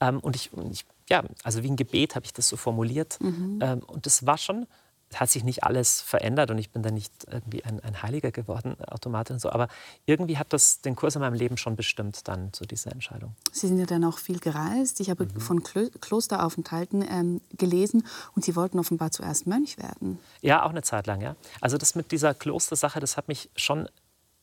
[0.00, 3.18] Ähm, und ich, ich, ja, also wie ein Gebet habe ich das so formuliert.
[3.20, 3.58] Mhm.
[3.62, 4.66] Ähm, und das war schon
[5.14, 8.76] hat sich nicht alles verändert und ich bin da nicht irgendwie ein, ein Heiliger geworden
[8.86, 9.68] automatisch und so, aber
[10.06, 13.34] irgendwie hat das den Kurs in meinem Leben schon bestimmt dann zu dieser Entscheidung.
[13.50, 15.00] Sie sind ja dann auch viel gereist.
[15.00, 15.40] Ich habe mhm.
[15.40, 18.06] von Klo Klosteraufenthalten ähm, gelesen
[18.36, 20.18] und Sie wollten offenbar zuerst Mönch werden.
[20.42, 21.34] Ja, auch eine Zeit lang, ja.
[21.60, 23.88] Also das mit dieser Klostersache, das hat mich schon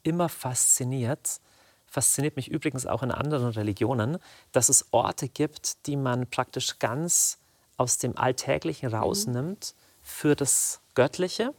[0.03, 1.39] immer fasziniert.
[1.85, 4.17] Fasziniert mich übrigens auch in anderen Religionen,
[4.51, 7.37] dass es Orte gibt, die man praktisch ganz
[7.77, 8.95] aus dem Alltäglichen mhm.
[8.95, 9.73] rausnimmt.
[9.75, 11.53] Mhm für das Göttliche.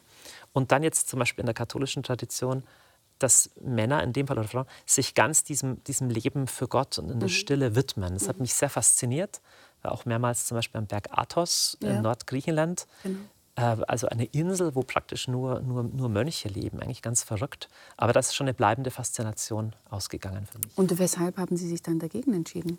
[0.53, 2.65] Und dann jetzt zum Beispiel in der katholischen Tradition
[3.19, 7.11] dass Männer in dem Fall oder Frauen sich ganz diesem, diesem Leben für Gott und
[7.11, 7.33] in der mhm.
[7.33, 8.15] Stille widmen.
[8.15, 8.29] Das mhm.
[8.29, 9.41] hat mich sehr fasziniert.
[9.83, 11.91] War auch mehrmals zum Beispiel am Berg Athos ja.
[11.91, 12.87] in Nordgriechenland.
[13.03, 13.19] Genau.
[13.59, 16.81] Äh, also eine Insel, wo praktisch nur, nur, nur Mönche leben.
[16.81, 17.69] Eigentlich ganz verrückt.
[17.97, 20.79] Aber das ist schon eine bleibende Faszination ausgegangen für mich.
[20.79, 22.79] Und weshalb haben Sie sich dann dagegen entschieden?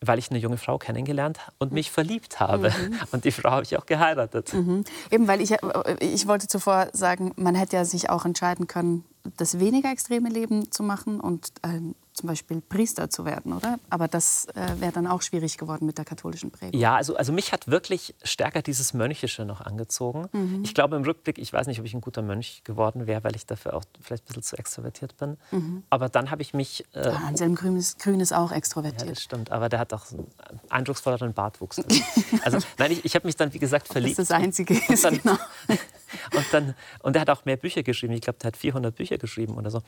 [0.00, 2.70] Weil ich eine junge Frau kennengelernt und mich verliebt habe.
[2.70, 2.98] Mhm.
[3.12, 4.52] Und die Frau habe ich auch geheiratet.
[4.52, 4.84] Mhm.
[5.10, 5.58] Eben, weil ich, äh,
[6.00, 9.04] ich wollte zuvor sagen, man hätte ja sich auch entscheiden können,
[9.36, 11.80] das weniger extreme Leben zu machen und äh,
[12.20, 13.78] zum Beispiel Priester zu werden, oder?
[13.88, 16.78] Aber das äh, wäre dann auch schwierig geworden mit der katholischen Prägung.
[16.78, 20.28] Ja, also, also mich hat wirklich stärker dieses Mönchische noch angezogen.
[20.32, 20.62] Mhm.
[20.64, 23.34] Ich glaube im Rückblick, ich weiß nicht, ob ich ein guter Mönch geworden wäre, weil
[23.36, 25.38] ich dafür auch vielleicht ein bisschen zu extrovertiert bin.
[25.50, 25.82] Mhm.
[25.88, 26.84] Aber dann habe ich mich...
[26.92, 29.02] Äh, ja, Anselm Grün ist, Grün ist auch extrovertiert.
[29.02, 31.80] Ja, das stimmt, aber der hat auch so einen eindrucksvolleren Bartwuchs.
[32.44, 34.18] also nein, ich, ich habe mich dann, wie gesagt, verliebt.
[34.18, 34.74] Das ist das Einzige.
[34.74, 35.38] Und dann, genau.
[36.36, 38.12] und, dann, und er hat auch mehr Bücher geschrieben.
[38.12, 39.82] Ich glaube, der hat 400 Bücher geschrieben oder so.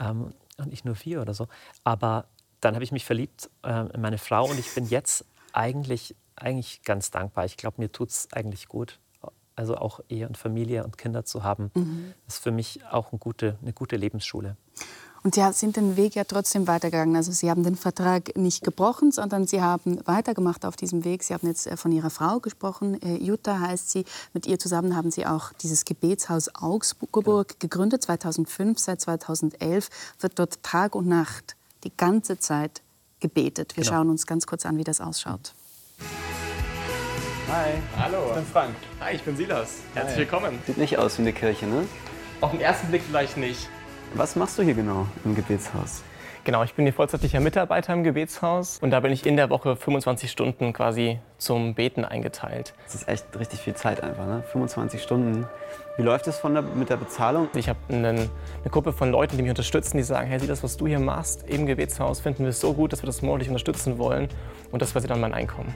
[0.00, 1.48] Ähm, und nicht nur vier oder so.
[1.84, 2.26] Aber
[2.60, 6.82] dann habe ich mich verliebt äh, in meine Frau und ich bin jetzt eigentlich, eigentlich
[6.82, 7.44] ganz dankbar.
[7.44, 8.98] Ich glaube, mir tut es eigentlich gut.
[9.54, 12.14] Also auch Ehe und Familie und Kinder zu haben, mhm.
[12.28, 14.56] ist für mich auch eine gute, eine gute Lebensschule.
[15.22, 17.16] Und Sie sind den Weg ja trotzdem weitergegangen.
[17.16, 21.22] Also Sie haben den Vertrag nicht gebrochen, sondern Sie haben weitergemacht auf diesem Weg.
[21.24, 23.00] Sie haben jetzt äh, von Ihrer Frau gesprochen.
[23.02, 24.04] Äh, Jutta heißt sie.
[24.32, 28.78] Mit ihr zusammen haben Sie auch dieses Gebetshaus Augsburg gegründet, 2005.
[28.78, 29.88] Seit 2011
[30.20, 32.82] wird dort Tag und Nacht die ganze Zeit
[33.20, 33.76] gebetet.
[33.76, 33.96] Wir genau.
[33.96, 35.54] schauen uns ganz kurz an, wie das ausschaut.
[37.48, 37.72] Hi.
[37.96, 38.26] Hallo.
[38.28, 38.74] Ich bin Frank.
[39.00, 39.76] Hi, ich bin Silas.
[39.94, 40.20] Herzlich Hi.
[40.20, 40.58] willkommen.
[40.66, 41.86] Sieht nicht aus wie eine Kirche, ne?
[42.40, 43.68] Auf den ersten Blick vielleicht nicht.
[44.14, 46.02] Was machst du hier genau im Gebetshaus?
[46.44, 49.76] Genau, ich bin hier vollzeitlicher Mitarbeiter im Gebetshaus und da bin ich in der Woche
[49.76, 52.72] 25 Stunden quasi zum Beten eingeteilt.
[52.86, 54.42] Das ist echt richtig viel Zeit einfach, ne?
[54.50, 55.46] 25 Stunden.
[55.98, 57.48] Wie läuft es von der, mit der Bezahlung?
[57.54, 58.30] Ich habe eine,
[58.70, 61.44] Gruppe von Leuten, die mich unterstützen, die sagen, hey, sieh das, was du hier machst
[61.46, 64.28] im Gebetshaus, finden wir so gut, dass wir das monatlich unterstützen wollen
[64.72, 65.74] und das quasi dann mein Einkommen.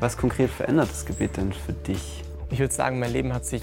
[0.00, 2.24] Was konkret verändert das Gebet denn für dich?
[2.48, 3.62] Ich würde sagen, mein Leben hat sich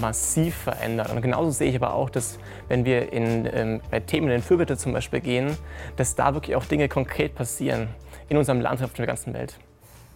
[0.00, 1.10] massiv verändert.
[1.10, 2.38] Und genauso sehe ich aber auch, dass
[2.68, 5.56] wenn wir in, ähm, bei Themen in Fürbitte zum Beispiel gehen,
[5.96, 7.88] dass da wirklich auch Dinge konkret passieren
[8.28, 9.58] in unserem Land auf der ganzen Welt.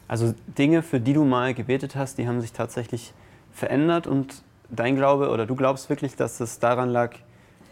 [0.09, 3.12] Also Dinge, für die du mal gebetet hast, die haben sich tatsächlich
[3.53, 7.14] verändert und dein Glaube oder du glaubst wirklich, dass es daran lag,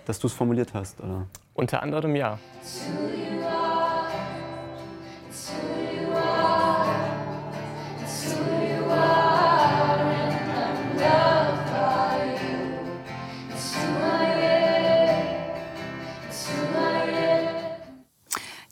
[0.07, 1.27] dass du es formuliert hast, oder?
[1.55, 2.39] Unter anderem ja.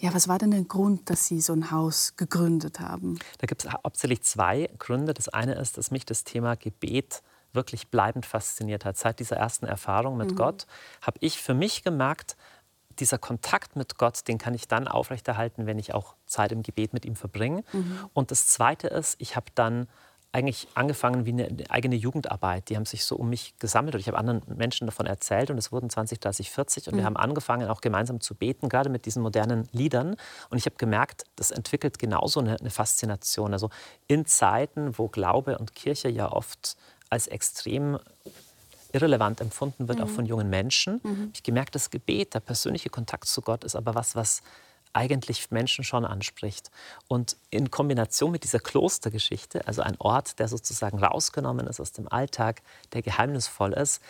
[0.03, 3.20] Ja, was war denn der Grund, dass Sie so ein Haus gegründet haben?
[3.38, 5.14] Da gibt es hauptsächlich zwei Gründe.
[5.14, 7.22] Das eine ist, dass mich das Thema Gebet
[7.53, 8.98] wirklich bleibend fasziniert hat.
[8.98, 10.36] Seit dieser ersten Erfahrung mit mhm.
[10.36, 10.66] Gott
[11.03, 12.36] habe ich für mich gemerkt,
[12.98, 16.92] dieser Kontakt mit Gott, den kann ich dann aufrechterhalten, wenn ich auch Zeit im Gebet
[16.92, 17.62] mit ihm verbringe.
[17.72, 18.11] Mhm.
[18.12, 19.86] Und das Zweite ist, ich habe dann
[20.33, 22.70] eigentlich angefangen wie eine eigene Jugendarbeit.
[22.70, 25.59] Die haben sich so um mich gesammelt und ich habe anderen Menschen davon erzählt und
[25.59, 26.99] es wurden 20, 30, 40 und mhm.
[26.99, 30.16] wir haben angefangen auch gemeinsam zu beten, gerade mit diesen modernen Liedern
[30.49, 33.53] und ich habe gemerkt, das entwickelt genauso eine, eine Faszination.
[33.53, 33.68] Also
[34.07, 36.76] in Zeiten, wo Glaube und Kirche ja oft
[37.11, 37.99] als extrem
[38.93, 40.05] irrelevant empfunden wird, mhm.
[40.05, 41.09] auch von jungen Menschen, mhm.
[41.09, 44.43] habe ich gemerkt, das Gebet, der persönliche Kontakt zu Gott ist aber was, was
[44.93, 46.70] eigentlich Menschen schon anspricht.
[47.09, 52.11] Und in Kombination mit dieser Klostergeschichte, also ein Ort, der sozusagen rausgenommen ist aus dem
[52.11, 52.62] Alltag,
[52.93, 54.03] der geheimnisvoll ist,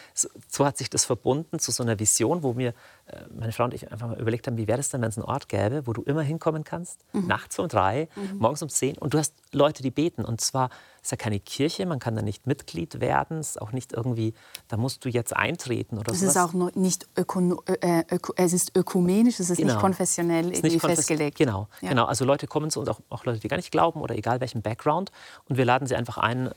[0.49, 2.74] so hat sich das verbunden zu so einer Vision, wo mir
[3.07, 5.18] äh, meine Frau und ich einfach mal überlegt haben, wie wäre es denn, wenn es
[5.18, 7.26] einen Ort gäbe, wo du immer hinkommen kannst, mhm.
[7.26, 8.39] nachts um drei, mhm.
[8.39, 10.24] morgens um zehn und du hast Leute, die beten.
[10.24, 10.70] Und zwar
[11.03, 14.34] ist ja keine Kirche, man kann da nicht Mitglied werden, es ist auch nicht irgendwie,
[14.68, 16.24] da musst du jetzt eintreten oder so.
[16.24, 19.72] Es ist auch nicht öko, äh, öko, es ist ökumenisch, es ist genau.
[19.72, 21.38] nicht konfessionell ist nicht konfes festgelegt.
[21.38, 21.88] Genau, ja.
[21.88, 22.05] genau.
[22.05, 24.62] Also Leute kommen zu uns, auch, auch, Leute, die gar nicht glauben oder egal welchen
[24.62, 25.11] Background
[25.48, 26.53] und wir laden sie einfach ein, äh,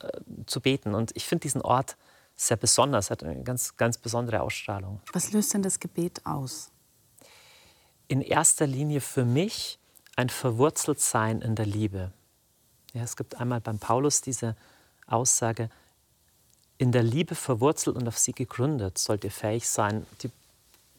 [0.46, 0.94] zu beten.
[0.94, 1.96] Und ich finde diesen Ort
[2.36, 5.00] sehr besonders, hat eine ganz, ganz besondere Ausstrahlung.
[5.12, 6.70] Was löst denn das Gebet aus?
[8.06, 9.80] In erster Linie für mich
[10.14, 12.12] ein Verwurzeltsein in der Liebe.
[12.96, 14.56] Ja, es gibt einmal beim Paulus diese
[15.06, 15.68] Aussage,
[16.78, 20.30] in der Liebe verwurzelt und auf sie gegründet sollt ihr fähig sein, die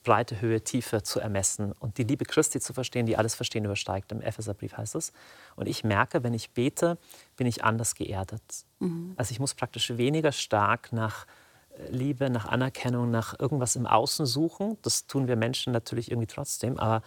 [0.03, 4.11] Breite, Höhe, Tiefe zu ermessen und die Liebe Christi zu verstehen, die alles Verstehen übersteigt.
[4.11, 5.11] Im Epheserbrief heißt es.
[5.55, 6.97] Und ich merke, wenn ich bete,
[7.35, 8.41] bin ich anders geerdet.
[8.79, 9.13] Mhm.
[9.17, 11.25] Also ich muss praktisch weniger stark nach
[11.77, 14.77] äh, Liebe, nach Anerkennung, nach irgendwas im Außen suchen.
[14.81, 17.03] Das tun wir Menschen natürlich irgendwie trotzdem, aber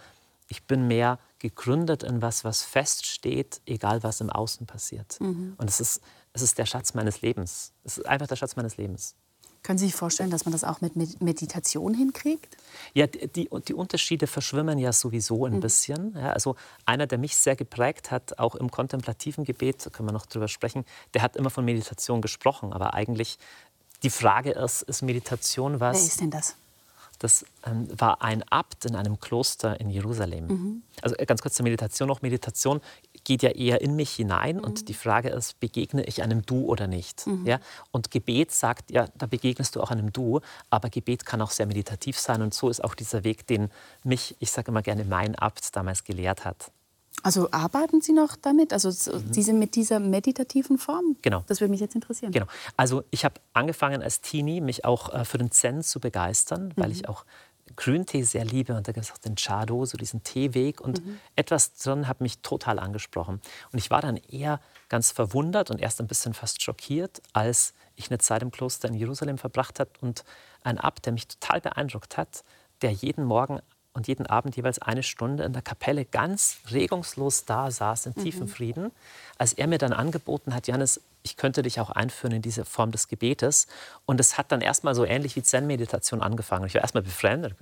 [0.51, 5.17] ich bin mehr gegründet in was, was feststeht, egal was im Außen passiert.
[5.21, 5.53] Mhm.
[5.57, 6.01] Und es ist,
[6.33, 7.71] es ist der Schatz meines Lebens.
[7.85, 9.15] Es ist einfach der Schatz meines Lebens.
[9.63, 12.57] Können Sie sich vorstellen, dass man das auch mit Meditation hinkriegt?
[12.93, 15.59] Ja, die, die Unterschiede verschwimmen ja sowieso ein mhm.
[15.61, 16.15] bisschen.
[16.17, 20.13] Ja, also einer, der mich sehr geprägt hat, auch im kontemplativen Gebet, da können wir
[20.13, 20.83] noch drüber sprechen,
[21.13, 22.73] der hat immer von Meditation gesprochen.
[22.73, 23.37] Aber eigentlich
[24.03, 25.97] die Frage ist, ist Meditation was?
[25.97, 26.55] Wer ist denn das?
[27.21, 30.47] Das ähm, war ein Abt in einem Kloster in Jerusalem.
[30.47, 30.83] Mhm.
[31.03, 32.23] Also äh, ganz kurz zur Meditation noch.
[32.23, 32.81] Meditation
[33.23, 34.63] geht ja eher in mich hinein mhm.
[34.63, 37.27] und die Frage ist, begegne ich einem Du oder nicht?
[37.27, 37.45] Mhm.
[37.45, 37.59] Ja?
[37.91, 40.39] Und Gebet sagt, ja, da begegnest du auch einem Du,
[40.71, 43.69] aber Gebet kann auch sehr meditativ sein und so ist auch dieser Weg, den
[44.03, 46.71] mich, ich sage immer gerne, mein Abt damals gelehrt hat.
[47.23, 48.73] Also arbeiten Sie noch damit?
[48.73, 49.31] Also mhm.
[49.31, 51.17] diese, mit dieser meditativen Form?
[51.21, 51.43] Genau.
[51.47, 52.31] Das würde mich jetzt interessieren.
[52.31, 52.47] Genau.
[52.77, 56.73] Also ich habe angefangen als Teenie, mich auch äh, für den Zen zu begeistern, mhm.
[56.75, 57.25] weil ich auch
[57.75, 58.75] Grüntee sehr liebe.
[58.75, 60.81] Und da gibt es auch den Chado, so diesen Teeweg.
[60.81, 61.19] Und mhm.
[61.35, 63.39] etwas drin hat mich total angesprochen.
[63.71, 64.59] Und ich war dann eher
[64.89, 68.95] ganz verwundert und erst ein bisschen fast schockiert, als ich eine Zeit im Kloster in
[68.95, 70.23] Jerusalem verbracht habe und
[70.63, 72.43] ein Abt, der mich total beeindruckt hat,
[72.81, 73.59] der jeden Morgen
[73.93, 78.43] und jeden Abend jeweils eine Stunde in der Kapelle ganz regungslos da saß, in tiefem
[78.43, 78.47] mhm.
[78.47, 78.91] Frieden,
[79.37, 82.91] als er mir dann angeboten hat, Janis, ich könnte dich auch einführen in diese Form
[82.91, 83.67] des Gebetes.
[84.05, 86.65] Und es hat dann erstmal so ähnlich wie Zen-Meditation angefangen.
[86.65, 87.55] Ich war erstmal befremdet.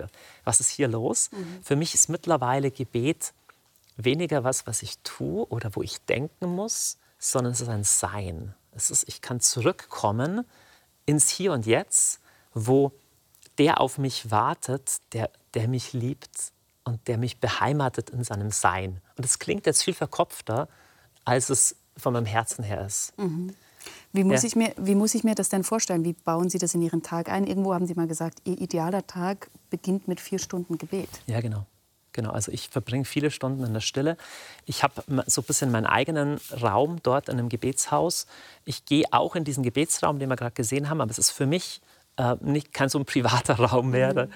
[0.44, 1.30] Was ist hier los?
[1.32, 1.62] Mhm.
[1.62, 3.32] Für mich ist mittlerweile Gebet
[3.96, 8.54] weniger was, was ich tue oder wo ich denken muss, sondern es ist ein Sein.
[8.72, 10.46] Es ist, ich kann zurückkommen
[11.06, 12.20] ins Hier und Jetzt,
[12.54, 12.92] wo
[13.58, 16.52] der auf mich wartet, der der mich liebt
[16.84, 19.00] und der mich beheimatet in seinem Sein.
[19.16, 20.68] Und das klingt jetzt viel verkopfter,
[21.24, 23.16] als es von meinem Herzen her ist.
[23.18, 23.54] Mhm.
[24.12, 24.48] Wie muss, ja.
[24.48, 26.04] ich mir, wie muss ich mir das denn vorstellen?
[26.04, 27.46] Wie bauen Sie das in Ihren Tag ein?
[27.46, 31.08] Irgendwo haben Sie mal gesagt, Ihr idealer Tag beginnt mit vier Stunden Gebet.
[31.26, 31.66] Ja, genau.
[32.12, 34.16] Genau, also ich verbringe viele Stunden in der Stille.
[34.66, 38.26] Ich habe so ein bisschen meinen eigenen Raum dort in einem Gebetshaus.
[38.64, 41.46] Ich gehe auch in diesen Gebetsraum, den wir gerade gesehen haben, aber es ist für
[41.46, 41.80] mich
[42.20, 44.12] äh, nicht kein so ein privater Raum mehr.
[44.12, 44.26] Da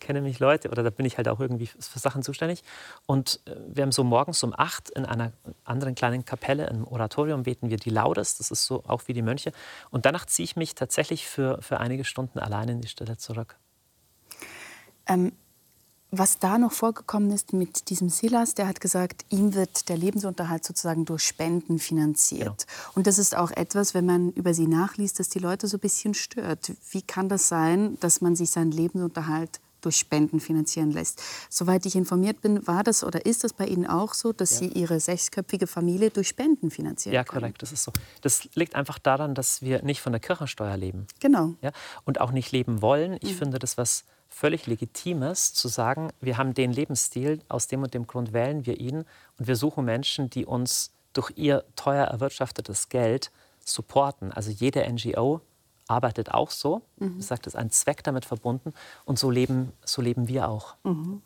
[0.00, 2.64] kennen mich Leute oder da bin ich halt auch irgendwie für Sachen zuständig.
[3.06, 5.32] Und äh, wir haben so morgens um acht in einer
[5.64, 8.38] anderen kleinen Kapelle im Oratorium beten wir die Laudes.
[8.38, 9.52] Das ist so auch wie die Mönche.
[9.90, 13.56] Und danach ziehe ich mich tatsächlich für, für einige Stunden allein in die Stille zurück.
[15.06, 15.32] Ähm,
[16.18, 20.64] was da noch vorgekommen ist mit diesem Silas, der hat gesagt, ihm wird der Lebensunterhalt
[20.64, 22.66] sozusagen durch Spenden finanziert.
[22.66, 22.90] Genau.
[22.94, 25.80] Und das ist auch etwas, wenn man über sie nachliest, das die Leute so ein
[25.80, 26.72] bisschen stört.
[26.90, 31.22] Wie kann das sein, dass man sich seinen Lebensunterhalt durch Spenden finanzieren lässt.
[31.48, 34.58] Soweit ich informiert bin, war das oder ist das bei Ihnen auch so, dass ja.
[34.58, 37.14] Sie Ihre sechsköpfige Familie durch Spenden finanzieren?
[37.14, 37.92] Ja, korrekt, das ist so.
[38.20, 41.06] Das liegt einfach daran, dass wir nicht von der Kirchensteuer leben.
[41.20, 41.54] Genau.
[41.62, 41.70] Ja?
[42.04, 43.16] Und auch nicht leben wollen.
[43.20, 43.38] Ich mhm.
[43.38, 48.06] finde das was völlig Legitimes, zu sagen, wir haben den Lebensstil, aus dem und dem
[48.06, 49.04] Grund wählen wir ihn
[49.38, 53.30] und wir suchen Menschen, die uns durch ihr teuer erwirtschaftetes Geld
[53.64, 54.32] supporten.
[54.32, 55.40] Also jede NGO
[55.88, 56.82] arbeitet auch so.
[56.98, 57.20] Mhm.
[57.20, 58.72] sagt, es ist ein Zweck damit verbunden.
[59.04, 60.76] Und so leben, so leben wir auch.
[60.84, 61.22] Mhm.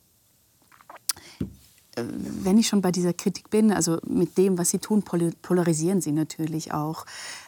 [2.01, 6.01] Äh, wenn ich schon bei dieser Kritik bin, also mit dem, was Sie tun, polarisieren
[6.01, 7.07] Sie natürlich auch.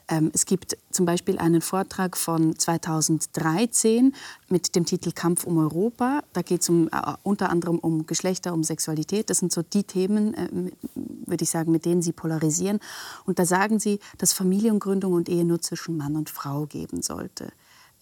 [0.09, 4.15] Ähm, es gibt zum Beispiel einen Vortrag von 2013
[4.49, 6.23] mit dem Titel Kampf um Europa.
[6.33, 9.31] Da geht es um, äh, unter anderem um Geschlechter, um Sexualität.
[9.31, 10.49] Das sind so die Themen, äh,
[10.95, 12.81] würde ich sagen, mit denen Sie polarisieren.
[13.25, 17.53] Und da sagen Sie, dass Familiengründung und Ehe nur zwischen Mann und Frau geben sollte.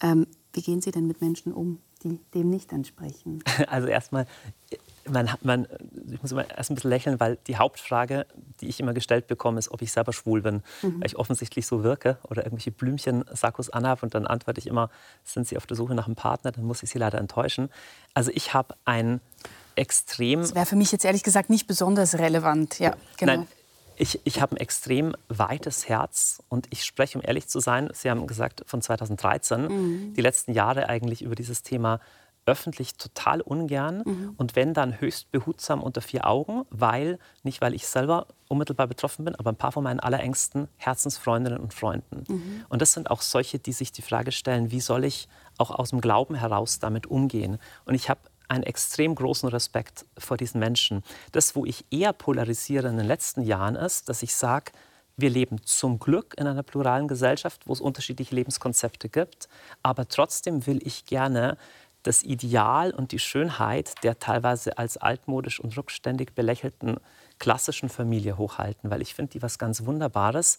[0.01, 3.43] Ähm, wie gehen Sie denn mit Menschen um, die dem nicht entsprechen?
[3.69, 4.27] Also erstmal,
[5.09, 5.67] man, man,
[6.11, 8.27] ich muss immer erst ein bisschen lächeln, weil die Hauptfrage,
[8.61, 10.63] die ich immer gestellt bekomme, ist, ob ich selber schwul bin.
[10.83, 11.01] Mhm.
[11.01, 14.03] Weil ich offensichtlich so wirke oder irgendwelche Blümchen-Sakkos anhabe.
[14.03, 14.91] Und dann antworte ich immer,
[15.25, 17.71] sind Sie auf der Suche nach einem Partner, dann muss ich Sie leider enttäuschen.
[18.15, 19.21] Also ich habe ein
[19.77, 20.41] extrem...
[20.41, 22.79] Das wäre für mich jetzt ehrlich gesagt nicht besonders relevant.
[22.79, 23.37] Ja, genau.
[23.37, 23.47] Nein,
[24.01, 28.11] ich, ich habe ein extrem weites Herz und ich spreche, um ehrlich zu sein, Sie
[28.11, 30.15] haben gesagt, von 2013, mhm.
[30.15, 32.01] die letzten Jahre eigentlich über dieses Thema
[32.51, 34.35] öffentlich total ungern mhm.
[34.37, 39.25] und wenn dann höchst behutsam unter vier Augen, weil, nicht weil ich selber unmittelbar betroffen
[39.25, 42.25] bin, aber ein paar von meinen allerengsten Herzensfreundinnen und Freunden.
[42.29, 42.65] Mhm.
[42.69, 45.29] Und das sind auch solche, die sich die Frage stellen, wie soll ich
[45.59, 47.61] auch aus dem Glauben heraus damit umgehen?
[47.85, 51.05] Und ich habe einen extrem großen Respekt vor diesen Menschen.
[51.31, 54.73] Das, wo ich eher polarisiere in den letzten Jahren, ist, dass ich sage,
[55.21, 59.49] wir leben zum Glück in einer pluralen Gesellschaft, wo es unterschiedliche Lebenskonzepte gibt.
[59.83, 61.59] Aber trotzdem will ich gerne
[62.03, 66.97] das Ideal und die Schönheit der teilweise als altmodisch und rückständig belächelten
[67.39, 70.59] klassischen Familie hochhalten, weil ich finde die was ganz Wunderbares.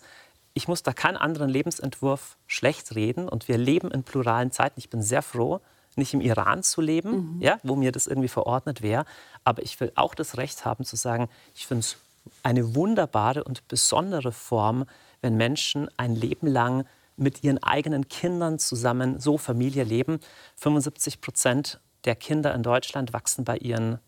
[0.53, 4.79] Ich muss da keinen anderen Lebensentwurf schlecht reden und wir leben in pluralen Zeiten.
[4.79, 5.61] Ich bin sehr froh,
[5.95, 7.41] nicht im Iran zu leben, mhm.
[7.41, 9.05] ja, wo mir das irgendwie verordnet wäre.
[9.43, 11.97] Aber ich will auch das Recht haben zu sagen, ich finde es
[12.43, 14.85] eine wunderbare und besondere Form,
[15.21, 16.85] wenn Menschen ein Leben lang
[17.21, 20.19] mit ihren eigenen Kindern zusammen so Familie leben.
[20.57, 23.99] 75 Prozent der Kinder in Deutschland wachsen bei ihren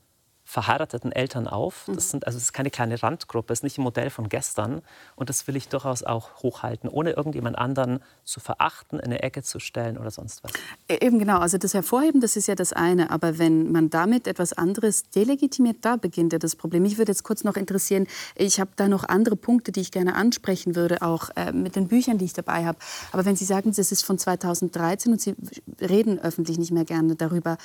[0.46, 1.84] verheirateten Eltern auf.
[1.88, 2.00] Das, mhm.
[2.00, 4.82] sind, also das ist keine kleine Randgruppe, das ist nicht ein Modell von gestern.
[5.16, 9.42] Und das will ich durchaus auch hochhalten, ohne irgendjemand anderen zu verachten, in eine Ecke
[9.44, 10.52] zu stellen oder sonst was.
[10.90, 13.10] E, eben genau, also das Hervorheben, das ist ja das eine.
[13.10, 16.84] Aber wenn man damit etwas anderes delegitimiert, da beginnt ja das Problem.
[16.84, 20.16] Mich würde jetzt kurz noch interessieren, ich habe da noch andere Punkte, die ich gerne
[20.16, 22.78] ansprechen würde, auch äh, mit den Büchern, die ich dabei habe.
[23.12, 25.36] Aber wenn Sie sagen, das ist von 2013 und Sie
[25.80, 27.58] reden öffentlich nicht mehr gerne darüber,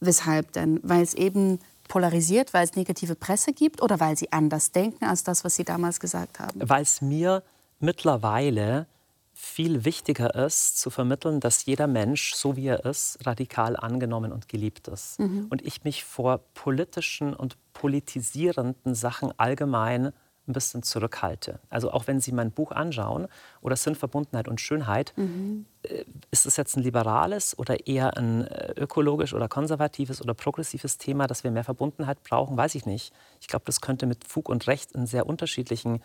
[0.00, 0.80] weshalb denn?
[0.82, 1.58] Weil es eben
[1.92, 5.64] polarisiert, weil es negative Presse gibt oder weil Sie anders denken als das, was Sie
[5.64, 6.58] damals gesagt haben?
[6.66, 7.42] Weil es mir
[7.80, 8.86] mittlerweile
[9.34, 14.48] viel wichtiger ist, zu vermitteln, dass jeder Mensch, so wie er ist, radikal angenommen und
[14.48, 15.20] geliebt ist.
[15.20, 15.48] Mhm.
[15.50, 20.14] Und ich mich vor politischen und politisierenden Sachen allgemein
[20.48, 21.60] ein bisschen zurückhalte.
[21.70, 23.28] Also auch wenn Sie mein Buch anschauen
[23.60, 25.66] oder Sinnverbundenheit und Schönheit, mhm.
[25.82, 30.96] Äh, ist es jetzt ein liberales oder eher ein äh, ökologisch oder konservatives oder progressives
[30.96, 33.12] Thema, dass wir mehr Verbundenheit brauchen, weiß ich nicht.
[33.40, 36.00] Ich glaube, das könnte mit Fug und Recht in sehr unterschiedlichen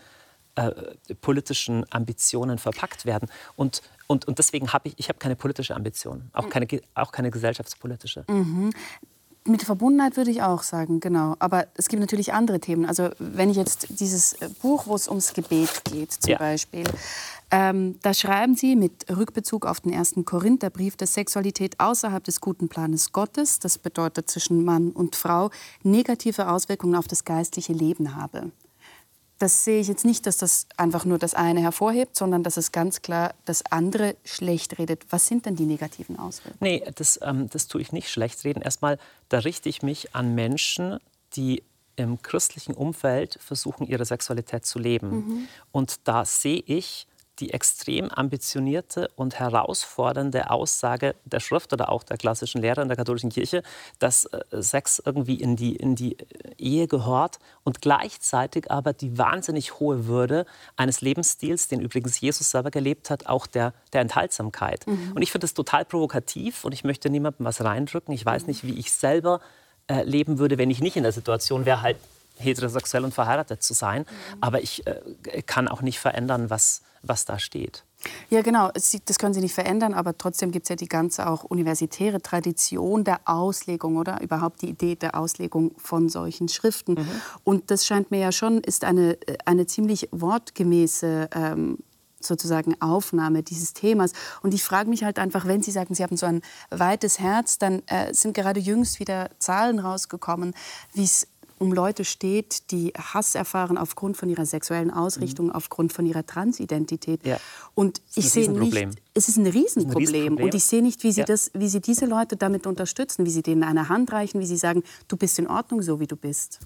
[0.55, 0.71] äh,
[1.21, 3.29] politischen Ambitionen verpackt werden.
[3.55, 7.29] Und, und, und deswegen habe ich, ich hab keine politische Ambition, auch keine, auch keine
[7.29, 8.25] gesellschaftspolitische.
[8.27, 8.71] Mhm.
[9.47, 11.35] Mit Verbundenheit würde ich auch sagen, genau.
[11.39, 12.85] Aber es gibt natürlich andere Themen.
[12.85, 16.37] Also wenn ich jetzt dieses Buch, wo es ums Gebet geht, zum ja.
[16.37, 16.83] Beispiel,
[17.49, 22.67] ähm, da schreiben Sie mit Rückbezug auf den ersten Korintherbrief, dass Sexualität außerhalb des guten
[22.67, 25.49] Planes Gottes, das bedeutet zwischen Mann und Frau,
[25.81, 28.51] negative Auswirkungen auf das geistliche Leben habe
[29.39, 32.71] das sehe ich jetzt nicht, dass das einfach nur das eine hervorhebt, sondern dass es
[32.71, 35.05] ganz klar das andere schlecht redet.
[35.09, 36.57] Was sind denn die negativen Auswirkungen?
[36.59, 38.61] Nee, das, ähm, das tue ich nicht schlecht reden.
[38.61, 38.97] Erstmal,
[39.29, 40.99] da richte ich mich an Menschen,
[41.35, 41.63] die
[41.95, 45.09] im christlichen Umfeld versuchen, ihre Sexualität zu leben.
[45.09, 45.47] Mhm.
[45.71, 47.07] Und da sehe ich
[47.39, 52.97] die extrem ambitionierte und herausfordernde Aussage der Schrift oder auch der klassischen Lehre in der
[52.97, 53.63] katholischen Kirche,
[53.99, 56.17] dass äh, Sex irgendwie in die, in die
[56.57, 62.71] Ehe gehört und gleichzeitig aber die wahnsinnig hohe Würde eines Lebensstils, den übrigens Jesus selber
[62.71, 64.87] gelebt hat, auch der, der Enthaltsamkeit.
[64.87, 65.13] Mhm.
[65.15, 68.13] Und ich finde das total provokativ und ich möchte niemandem was reindrücken.
[68.13, 69.39] Ich weiß nicht, wie ich selber
[69.87, 71.97] äh, leben würde, wenn ich nicht in der Situation wäre, halt
[72.37, 74.01] heterosexuell und verheiratet zu sein.
[74.01, 74.37] Mhm.
[74.41, 77.83] Aber ich äh, kann auch nicht verändern, was, was da steht.
[78.29, 78.69] Ja, genau.
[78.73, 83.03] Das können Sie nicht verändern, aber trotzdem gibt es ja die ganze auch universitäre Tradition
[83.03, 86.93] der Auslegung oder überhaupt die Idee der Auslegung von solchen Schriften.
[86.93, 87.07] Mhm.
[87.43, 91.79] Und das scheint mir ja schon, ist eine, eine ziemlich wortgemäße ähm,
[92.19, 94.11] sozusagen Aufnahme dieses Themas.
[94.41, 97.57] Und ich frage mich halt einfach, wenn Sie sagen, Sie haben so ein weites Herz,
[97.57, 100.53] dann äh, sind gerade jüngst wieder Zahlen rausgekommen,
[100.93, 101.27] wie es
[101.59, 105.51] um Leute steht, die Hass erfahren aufgrund von ihrer sexuellen Ausrichtung, mhm.
[105.53, 107.25] aufgrund von ihrer Transidentität.
[107.25, 107.39] Ja.
[107.73, 110.09] Und ich sehe nicht, es ist ein Riesenproblem.
[110.09, 110.37] Ist ein Riesenproblem.
[110.37, 111.25] Und ich sehe nicht, wie sie, ja.
[111.25, 114.57] das, wie sie diese Leute damit unterstützen, wie sie denen eine Hand reichen, wie sie
[114.57, 116.59] sagen, du bist in Ordnung, so wie du bist.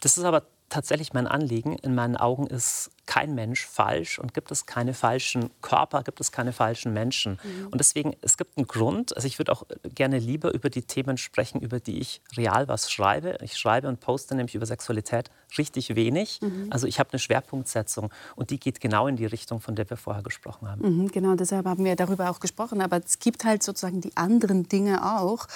[0.00, 1.76] Das ist aber tatsächlich mein Anliegen.
[1.78, 6.30] In meinen Augen ist kein Mensch falsch und gibt es keine falschen Körper, gibt es
[6.30, 7.38] keine falschen Menschen.
[7.42, 7.68] Mhm.
[7.68, 11.16] Und deswegen, es gibt einen Grund, also ich würde auch gerne lieber über die Themen
[11.16, 13.38] sprechen, über die ich real was schreibe.
[13.42, 16.40] Ich schreibe und poste nämlich über Sexualität richtig wenig.
[16.40, 16.68] Mhm.
[16.70, 19.96] Also ich habe eine Schwerpunktsetzung und die geht genau in die Richtung, von der wir
[19.96, 20.82] vorher gesprochen haben.
[20.82, 22.80] Mhm, genau, deshalb haben wir darüber auch gesprochen.
[22.80, 25.46] Aber es gibt halt sozusagen die anderen Dinge auch.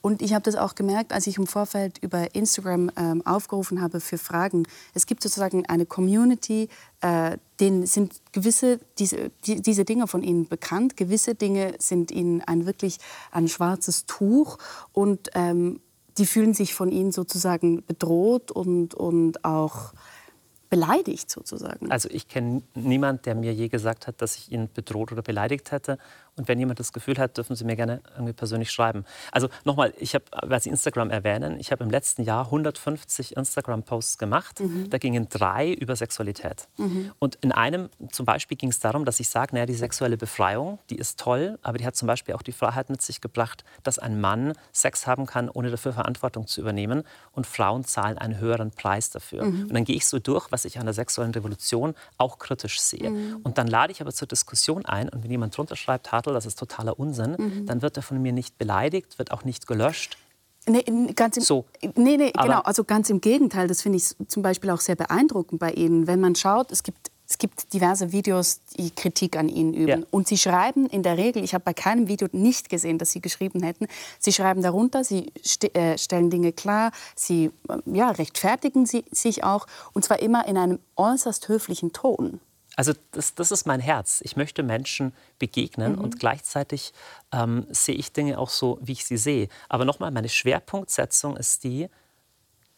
[0.00, 4.00] Und ich habe das auch gemerkt, als ich im Vorfeld über Instagram ähm, aufgerufen habe
[4.00, 4.64] für Fragen.
[4.94, 6.68] Es gibt sozusagen eine Community,
[7.04, 10.96] äh, denen sind gewisse diese, die, diese Dinge von ihnen bekannt.
[10.96, 12.96] Gewisse Dinge sind ihnen ein wirklich
[13.30, 14.56] ein schwarzes Tuch
[14.92, 15.80] und ähm,
[16.16, 19.92] die fühlen sich von ihnen sozusagen bedroht und, und auch
[20.74, 21.90] beleidigt sozusagen.
[21.90, 25.70] Also ich kenne niemanden, der mir je gesagt hat, dass ich ihn bedroht oder beleidigt
[25.70, 25.98] hätte.
[26.36, 29.04] Und wenn jemand das Gefühl hat, dürfen Sie mir gerne irgendwie persönlich schreiben.
[29.30, 34.18] Also nochmal, ich habe, weil Sie Instagram erwähnen, ich habe im letzten Jahr 150 Instagram-Posts
[34.18, 34.58] gemacht.
[34.58, 34.90] Mhm.
[34.90, 36.66] Da gingen drei über Sexualität.
[36.76, 37.12] Mhm.
[37.20, 40.80] Und in einem zum Beispiel ging es darum, dass ich sage, naja, die sexuelle Befreiung,
[40.90, 44.00] die ist toll, aber die hat zum Beispiel auch die Freiheit mit sich gebracht, dass
[44.00, 47.04] ein Mann Sex haben kann, ohne dafür Verantwortung zu übernehmen.
[47.30, 49.44] Und Frauen zahlen einen höheren Preis dafür.
[49.44, 49.62] Mhm.
[49.62, 53.10] Und dann gehe ich so durch, was ich an der sexuellen Revolution auch kritisch sehe.
[53.10, 53.40] Mhm.
[53.42, 55.08] Und dann lade ich aber zur Diskussion ein.
[55.08, 57.66] Und wenn jemand drunter schreibt, Hartl, das ist totaler Unsinn, mhm.
[57.66, 60.18] dann wird er von mir nicht beleidigt, wird auch nicht gelöscht.
[60.66, 60.82] Nee,
[61.14, 61.66] ganz im, so.
[61.82, 62.60] nee, nee, genau.
[62.60, 63.68] Also ganz im Gegenteil.
[63.68, 66.06] Das finde ich zum Beispiel auch sehr beeindruckend bei Ihnen.
[66.06, 70.02] Wenn man schaut, es gibt, es gibt diverse Videos, die Kritik an Ihnen üben.
[70.02, 70.06] Ja.
[70.12, 73.20] Und Sie schreiben in der Regel, ich habe bei keinem Video nicht gesehen, dass Sie
[73.20, 73.88] geschrieben hätten,
[74.20, 79.42] Sie schreiben darunter, Sie st äh, stellen Dinge klar, Sie äh, ja, rechtfertigen sie sich
[79.42, 79.66] auch.
[79.94, 82.38] Und zwar immer in einem äußerst höflichen Ton.
[82.76, 84.20] Also das, das, ist mein Herz.
[84.22, 86.02] Ich möchte Menschen begegnen mhm.
[86.02, 86.92] und gleichzeitig
[87.32, 89.48] ähm, sehe ich Dinge auch so, wie ich sie sehe.
[89.68, 91.88] Aber nochmal, meine Schwerpunktsetzung ist die,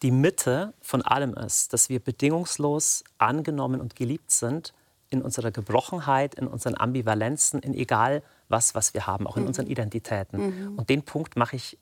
[0.01, 4.73] die Mitte von allem ist, dass wir bedingungslos angenommen und geliebt sind
[5.09, 9.47] in unserer Gebrochenheit, in unseren Ambivalenzen, in egal was, was wir haben, auch in mhm.
[9.47, 10.69] unseren Identitäten.
[10.69, 10.77] Mhm.
[10.77, 11.77] Und den Punkt mache ich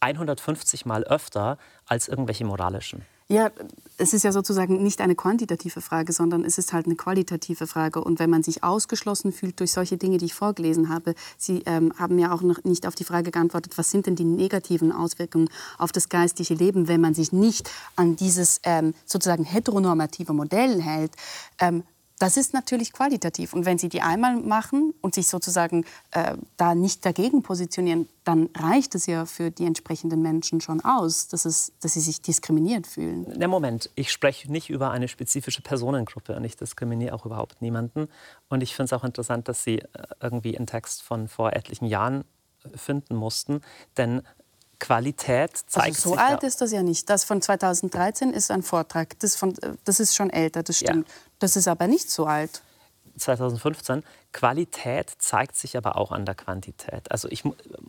[0.00, 1.56] 150 Mal öfter
[1.86, 3.04] als irgendwelche moralischen.
[3.28, 3.50] Ja,
[3.96, 8.04] es ist ja sozusagen nicht eine quantitative Frage, sondern es ist halt eine qualitative Frage.
[8.04, 11.92] Und wenn man sich ausgeschlossen fühlt durch solche Dinge, die ich vorgelesen habe, Sie ähm,
[11.96, 15.48] haben ja auch noch nicht auf die Frage geantwortet, was sind denn die negativen Auswirkungen
[15.78, 21.12] auf das geistige Leben, wenn man sich nicht an dieses ähm, sozusagen heteronormative Modell hält.
[21.60, 21.82] Ähm,
[22.24, 23.52] das ist natürlich qualitativ.
[23.52, 28.48] Und wenn Sie die einmal machen und sich sozusagen äh, da nicht dagegen positionieren, dann
[28.56, 32.86] reicht es ja für die entsprechenden Menschen schon aus, dass, es, dass sie sich diskriminiert
[32.86, 33.38] fühlen.
[33.38, 38.08] Der Moment, ich spreche nicht über eine spezifische Personengruppe und ich diskriminiere auch überhaupt niemanden.
[38.48, 39.86] Und ich finde es auch interessant, dass Sie äh,
[40.22, 42.24] irgendwie einen Text von vor etlichen Jahren
[42.64, 43.60] äh, finden mussten.
[43.98, 44.22] Denn
[44.78, 47.08] Qualität zeigt also so alt ist das ja nicht.
[47.10, 49.18] Das von 2013 ist ein Vortrag.
[49.20, 49.54] Das, von,
[49.84, 51.08] das ist schon älter, das stimmt.
[51.08, 51.14] Ja.
[51.38, 52.62] Das ist aber nicht so alt.
[53.16, 54.02] 2015.
[54.32, 57.10] Qualität zeigt sich aber auch an der Quantität.
[57.10, 57.44] Also ich,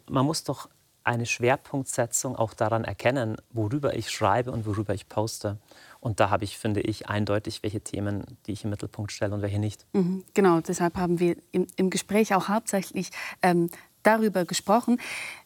[0.08, 0.70] man muss doch
[1.04, 5.58] eine Schwerpunktsetzung auch daran erkennen, worüber ich schreibe und worüber ich poste.
[6.00, 9.42] Und da habe ich, finde ich, eindeutig, welche Themen, die ich im Mittelpunkt stelle und
[9.42, 9.86] welche nicht.
[9.94, 13.12] Mhm, genau, deshalb haben wir im, im Gespräch auch hauptsächlich
[13.42, 13.70] ähm,
[14.04, 15.00] darüber gesprochen.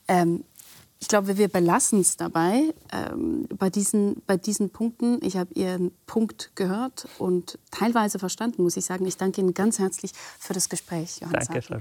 [0.07, 0.43] Ähm,
[0.99, 5.19] ich glaube, wir belassen es dabei ähm, bei, diesen, bei diesen Punkten.
[5.23, 9.05] Ich habe Ihren Punkt gehört und teilweise verstanden, muss ich sagen.
[9.05, 11.47] Ich danke Ihnen ganz herzlich für das Gespräch, Johannes.
[11.47, 11.79] Danke, Frau